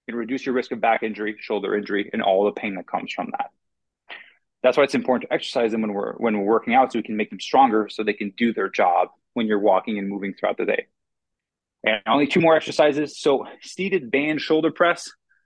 [0.07, 2.87] You can reduce your risk of back injury, shoulder injury, and all the pain that
[2.87, 3.51] comes from that.
[4.62, 7.03] That's why it's important to exercise them when we're when we're working out so we
[7.03, 10.35] can make them stronger so they can do their job when you're walking and moving
[10.35, 10.87] throughout the day.
[11.87, 13.18] And only two more exercises.
[13.18, 15.05] So seated band shoulder press.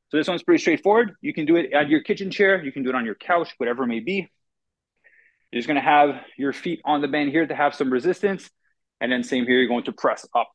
[0.09, 1.15] So this one's pretty straightforward.
[1.21, 2.65] You can do it at your kitchen chair.
[2.65, 4.29] You can do it on your couch, whatever it may be.
[5.53, 8.51] You're just going to have your feet on the band here to have some resistance.
[9.01, 10.51] And then same here, you're going to press up,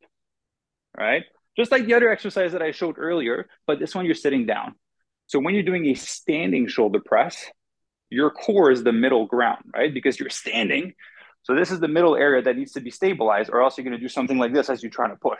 [0.97, 1.23] right?
[1.57, 4.75] Just like the other exercise that I showed earlier, but this one you're sitting down.
[5.27, 7.45] So when you're doing a standing shoulder press,
[8.09, 9.93] your core is the middle ground, right?
[9.93, 10.93] Because you're standing.
[11.43, 13.97] So this is the middle area that needs to be stabilized, or else you're going
[13.97, 15.39] to do something like this as you're trying to push.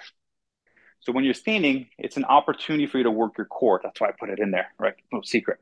[1.01, 3.79] So when you're standing, it's an opportunity for you to work your core.
[3.83, 4.95] That's why I put it in there, right?
[5.11, 5.59] No secret.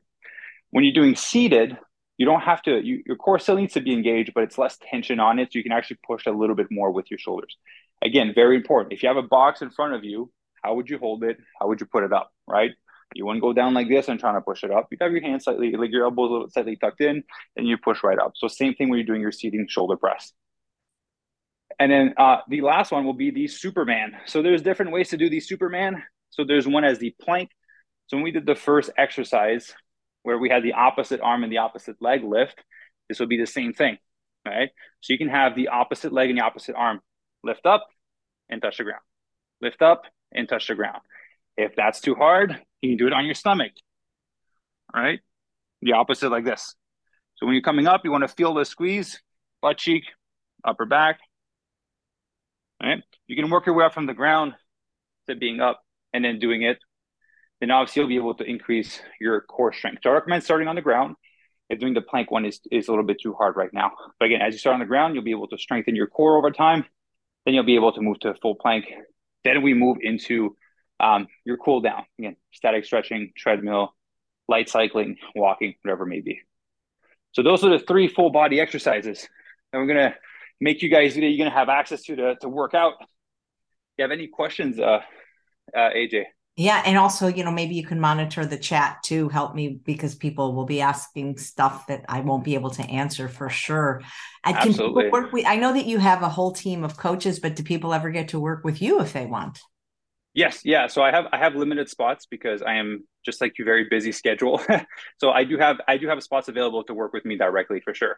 [0.71, 1.77] When you're doing seated,
[2.17, 4.77] you don't have to, you, your core still needs to be engaged, but it's less
[4.89, 5.51] tension on it.
[5.51, 7.57] So you can actually push a little bit more with your shoulders.
[8.01, 8.93] Again, very important.
[8.93, 10.31] If you have a box in front of you,
[10.63, 11.37] how would you hold it?
[11.59, 12.71] How would you put it up, right?
[13.15, 14.87] You wouldn't go down like this and trying to push it up.
[14.91, 17.23] You have your hands slightly, like your elbows a little slightly tucked in,
[17.55, 18.33] and you push right up.
[18.35, 20.33] So same thing when you're doing your seating shoulder press.
[21.79, 24.13] And then uh, the last one will be the Superman.
[24.25, 26.03] So there's different ways to do the Superman.
[26.29, 27.49] So there's one as the plank.
[28.07, 29.73] So when we did the first exercise
[30.23, 32.63] where we had the opposite arm and the opposite leg lift,
[33.09, 33.97] this will be the same thing,
[34.45, 34.69] right?
[35.01, 37.01] So you can have the opposite leg and the opposite arm
[37.43, 37.85] lift up
[38.49, 39.01] and touch the ground,
[39.61, 41.01] lift up and touch the ground.
[41.57, 43.71] If that's too hard, you can do it on your stomach,
[44.93, 45.19] right?
[45.81, 46.75] The opposite like this.
[47.35, 49.21] So when you're coming up, you want to feel the squeeze,
[49.61, 50.03] butt cheek,
[50.63, 51.19] upper back.
[52.83, 53.01] Right?
[53.27, 54.53] You can work your way up from the ground
[55.27, 55.81] to being up
[56.13, 56.79] and then doing it.
[57.61, 60.01] Then obviously you'll be able to increase your core strength.
[60.03, 61.15] So I recommend starting on the ground.
[61.69, 63.91] If doing the plank one is, is a little bit too hard right now.
[64.19, 66.37] But again, as you start on the ground, you'll be able to strengthen your core
[66.37, 66.83] over time.
[67.45, 68.85] Then you'll be able to move to full plank.
[69.45, 70.57] Then we move into
[70.99, 73.95] um, your cool down again, static stretching, treadmill,
[74.47, 76.41] light cycling, walking, whatever it may be.
[77.31, 79.27] So those are the three full body exercises,
[79.71, 80.15] and we're gonna
[80.63, 82.93] make you guys you're gonna have access to to, to work out.
[83.01, 83.07] If
[83.97, 85.01] you have any questions, uh,
[85.75, 86.25] uh, AJ?
[86.55, 90.13] Yeah, and also, you know, maybe you can monitor the chat to help me because
[90.13, 94.03] people will be asking stuff that I won't be able to answer for sure.
[94.43, 95.09] I can Absolutely.
[95.09, 97.91] work with, I know that you have a whole team of coaches, but do people
[97.91, 99.59] ever get to work with you if they want?
[100.35, 100.87] Yes, yeah.
[100.87, 104.11] So I have I have limited spots because I am just like you, very busy
[104.11, 104.59] schedule.
[105.19, 107.93] so I do have I do have spots available to work with me directly for
[107.93, 108.17] sure.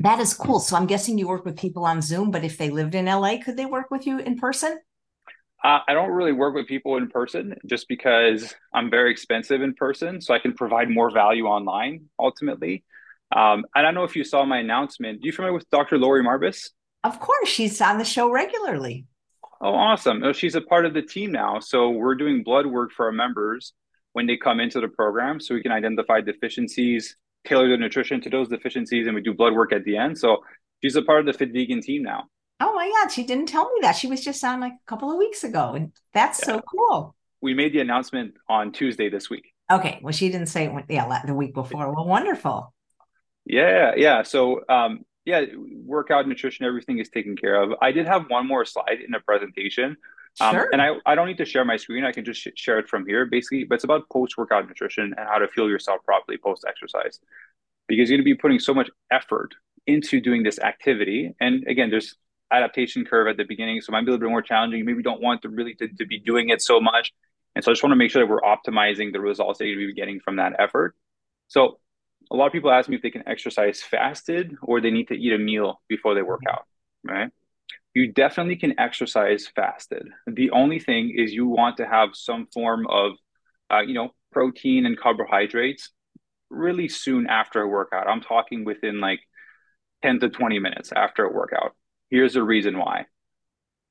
[0.00, 0.60] That is cool.
[0.60, 3.36] So I'm guessing you work with people on Zoom, but if they lived in LA,
[3.36, 4.78] could they work with you in person?
[5.62, 9.74] Uh, I don't really work with people in person just because I'm very expensive in
[9.74, 10.22] person.
[10.22, 12.82] So I can provide more value online ultimately.
[13.36, 15.20] Um, I don't know if you saw my announcement.
[15.20, 15.98] Do you familiar with Dr.
[15.98, 16.70] Laurie Marbas?
[17.04, 19.04] Of course, she's on the show regularly.
[19.60, 20.22] Oh, awesome.
[20.22, 21.60] Oh, she's a part of the team now.
[21.60, 23.74] So we're doing blood work for our members
[24.14, 27.16] when they come into the program so we can identify deficiencies,
[27.46, 30.18] tailor the nutrition to those deficiencies, and we do blood work at the end.
[30.18, 30.38] So
[30.82, 32.24] she's a part of the Fit Vegan team now.
[32.60, 33.92] Oh my God, she didn't tell me that.
[33.92, 35.72] She was just on like a couple of weeks ago.
[35.72, 36.46] And that's yeah.
[36.46, 37.16] so cool.
[37.40, 39.52] We made the announcement on Tuesday this week.
[39.70, 39.98] Okay.
[40.02, 41.94] Well, she didn't say it, yeah, the week before.
[41.94, 42.74] Well, wonderful.
[43.46, 43.94] Yeah.
[43.96, 44.22] Yeah.
[44.24, 45.44] So, um, yeah,
[45.84, 47.72] workout, nutrition, everything is taken care of.
[47.80, 49.96] I did have one more slide in the presentation.
[50.38, 50.68] Um, sure.
[50.72, 52.04] And I, I don't need to share my screen.
[52.04, 53.64] I can just sh- share it from here, basically.
[53.64, 57.20] But it's about post workout nutrition and how to fuel yourself properly post exercise.
[57.88, 59.54] Because you're going to be putting so much effort
[59.86, 61.34] into doing this activity.
[61.40, 62.14] And again, there's
[62.52, 63.80] adaptation curve at the beginning.
[63.80, 64.78] So it might be a little bit more challenging.
[64.78, 67.12] You maybe don't want to really to, to be doing it so much.
[67.54, 69.76] And so I just want to make sure that we're optimizing the results that you're
[69.76, 70.94] going to be getting from that effort.
[71.48, 71.80] So
[72.30, 75.14] a lot of people ask me if they can exercise fasted or they need to
[75.14, 76.64] eat a meal before they work out,
[77.04, 77.30] right?
[77.94, 80.08] You definitely can exercise fasted.
[80.26, 83.12] The only thing is you want to have some form of,
[83.70, 85.90] uh, you know, protein and carbohydrates
[86.50, 88.06] really soon after a workout.
[88.08, 89.20] I'm talking within like
[90.02, 91.74] 10 to 20 minutes after a workout.
[92.10, 93.06] Here's the reason why.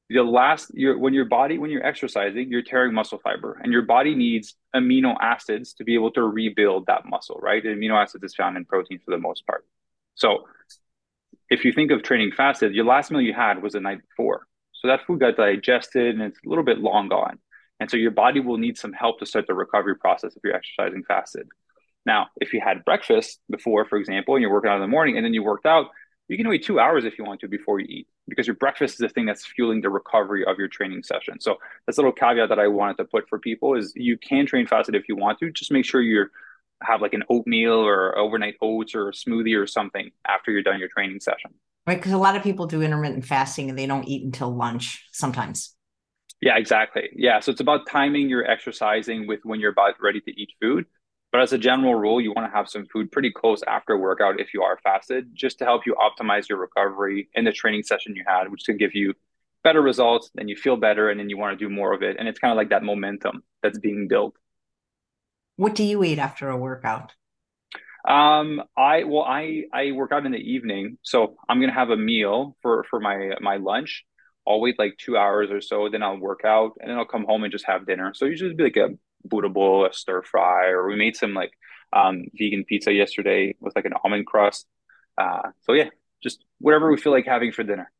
[0.09, 3.83] The last your when your body when you're exercising, you're tearing muscle fiber, and your
[3.83, 7.63] body needs amino acids to be able to rebuild that muscle, right?
[7.63, 9.65] And amino acids is found in protein for the most part.
[10.15, 10.47] So
[11.49, 14.47] if you think of training fasted, your last meal you had was the night before.
[14.73, 17.39] So that food got digested and it's a little bit long gone.
[17.79, 20.55] And so your body will need some help to start the recovery process if you're
[20.55, 21.47] exercising fasted.
[22.05, 25.17] Now, if you had breakfast before, for example, and you're working out in the morning
[25.17, 25.87] and then you worked out,
[26.27, 28.93] you can wait two hours if you want to before you eat because your breakfast
[28.93, 31.39] is the thing that's fueling the recovery of your training session.
[31.39, 34.45] So that's a little caveat that I wanted to put for people is you can
[34.45, 35.51] train fasted if you want to.
[35.51, 36.27] Just make sure you
[36.81, 40.79] have like an oatmeal or overnight oats or a smoothie or something after you're done
[40.79, 41.51] your training session.
[41.87, 45.05] Right, because a lot of people do intermittent fasting and they don't eat until lunch
[45.11, 45.75] sometimes.
[46.41, 47.09] Yeah, exactly.
[47.13, 50.85] Yeah, so it's about timing your exercising with when you're about ready to eat food.
[51.31, 54.39] But as a general rule, you want to have some food pretty close after workout
[54.39, 58.15] if you are fasted, just to help you optimize your recovery in the training session
[58.15, 59.13] you had, which can give you
[59.63, 60.31] better results.
[60.33, 62.15] Then you feel better, and then you want to do more of it.
[62.17, 64.35] And it's kind of like that momentum that's being built.
[65.59, 67.11] What do you eat after a workout?
[68.07, 71.97] Um, I well, I I work out in the evening, so I'm gonna have a
[71.97, 74.05] meal for for my my lunch.
[74.47, 77.25] I'll wait like two hours or so, then I'll work out, and then I'll come
[77.25, 78.13] home and just have dinner.
[78.15, 78.91] So usually be like a
[79.25, 81.51] Buddha bowl, a stir fry, or we made some like
[81.91, 84.65] um, vegan pizza yesterday with like an almond crust.
[85.17, 85.89] Uh, so yeah,
[86.23, 87.91] just whatever we feel like having for dinner.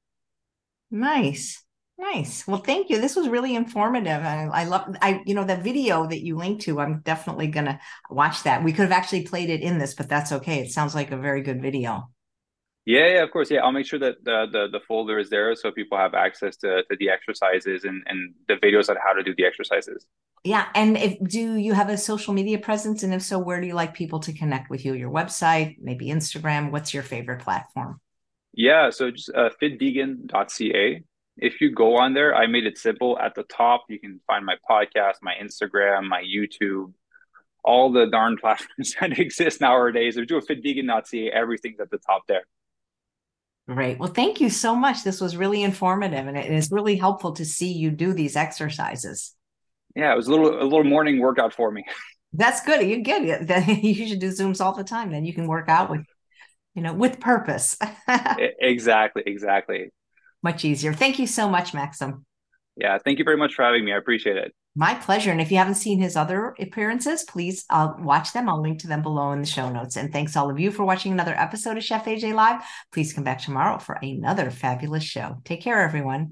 [0.91, 1.65] Nice.
[1.99, 2.47] Nice.
[2.47, 3.01] Well, thank you.
[3.01, 4.23] This was really informative.
[4.23, 6.79] I, I love I you know the video that you linked to.
[6.79, 7.77] I'm definitely going to
[8.09, 8.63] watch that.
[8.63, 10.59] We could have actually played it in this, but that's okay.
[10.61, 12.09] It sounds like a very good video.
[12.85, 13.51] Yeah, yeah, of course.
[13.51, 16.55] Yeah, I'll make sure that the the, the folder is there so people have access
[16.57, 20.05] to, to the exercises and, and the videos on how to do the exercises.
[20.45, 20.67] Yeah.
[20.75, 23.03] And if do you have a social media presence?
[23.03, 24.93] And if so, where do you like people to connect with you?
[24.93, 26.71] Your website, maybe Instagram?
[26.71, 27.99] What's your favorite platform?
[28.53, 31.03] Yeah, so just uh, fitvegan.ca.
[31.41, 33.17] If you go on there, I made it simple.
[33.19, 36.93] At the top, you can find my podcast, my Instagram, my YouTube,
[37.63, 40.17] all the darn platforms that exist nowadays.
[40.17, 42.43] If you do a fitvegan.ca, everything's at the top there.
[43.67, 43.99] Great.
[43.99, 45.03] Well, thank you so much.
[45.03, 49.35] This was really informative and it is really helpful to see you do these exercises.
[49.95, 51.85] Yeah, it was a little a little morning workout for me.
[52.33, 52.87] That's good.
[52.87, 53.47] You get it.
[53.47, 55.11] Then You should do Zooms all the time.
[55.11, 56.01] Then you can work out with,
[56.73, 57.77] you know, with purpose.
[58.07, 59.23] exactly.
[59.25, 59.91] Exactly.
[60.43, 60.93] Much easier.
[60.93, 62.25] Thank you so much, Maxime.
[62.75, 62.97] Yeah.
[62.97, 63.91] Thank you very much for having me.
[63.91, 64.53] I appreciate it.
[64.75, 65.31] My pleasure.
[65.31, 68.47] And if you haven't seen his other appearances, please uh, watch them.
[68.47, 69.97] I'll link to them below in the show notes.
[69.97, 72.61] And thanks all of you for watching another episode of Chef AJ Live.
[72.93, 75.41] Please come back tomorrow for another fabulous show.
[75.43, 76.27] Take care, everyone.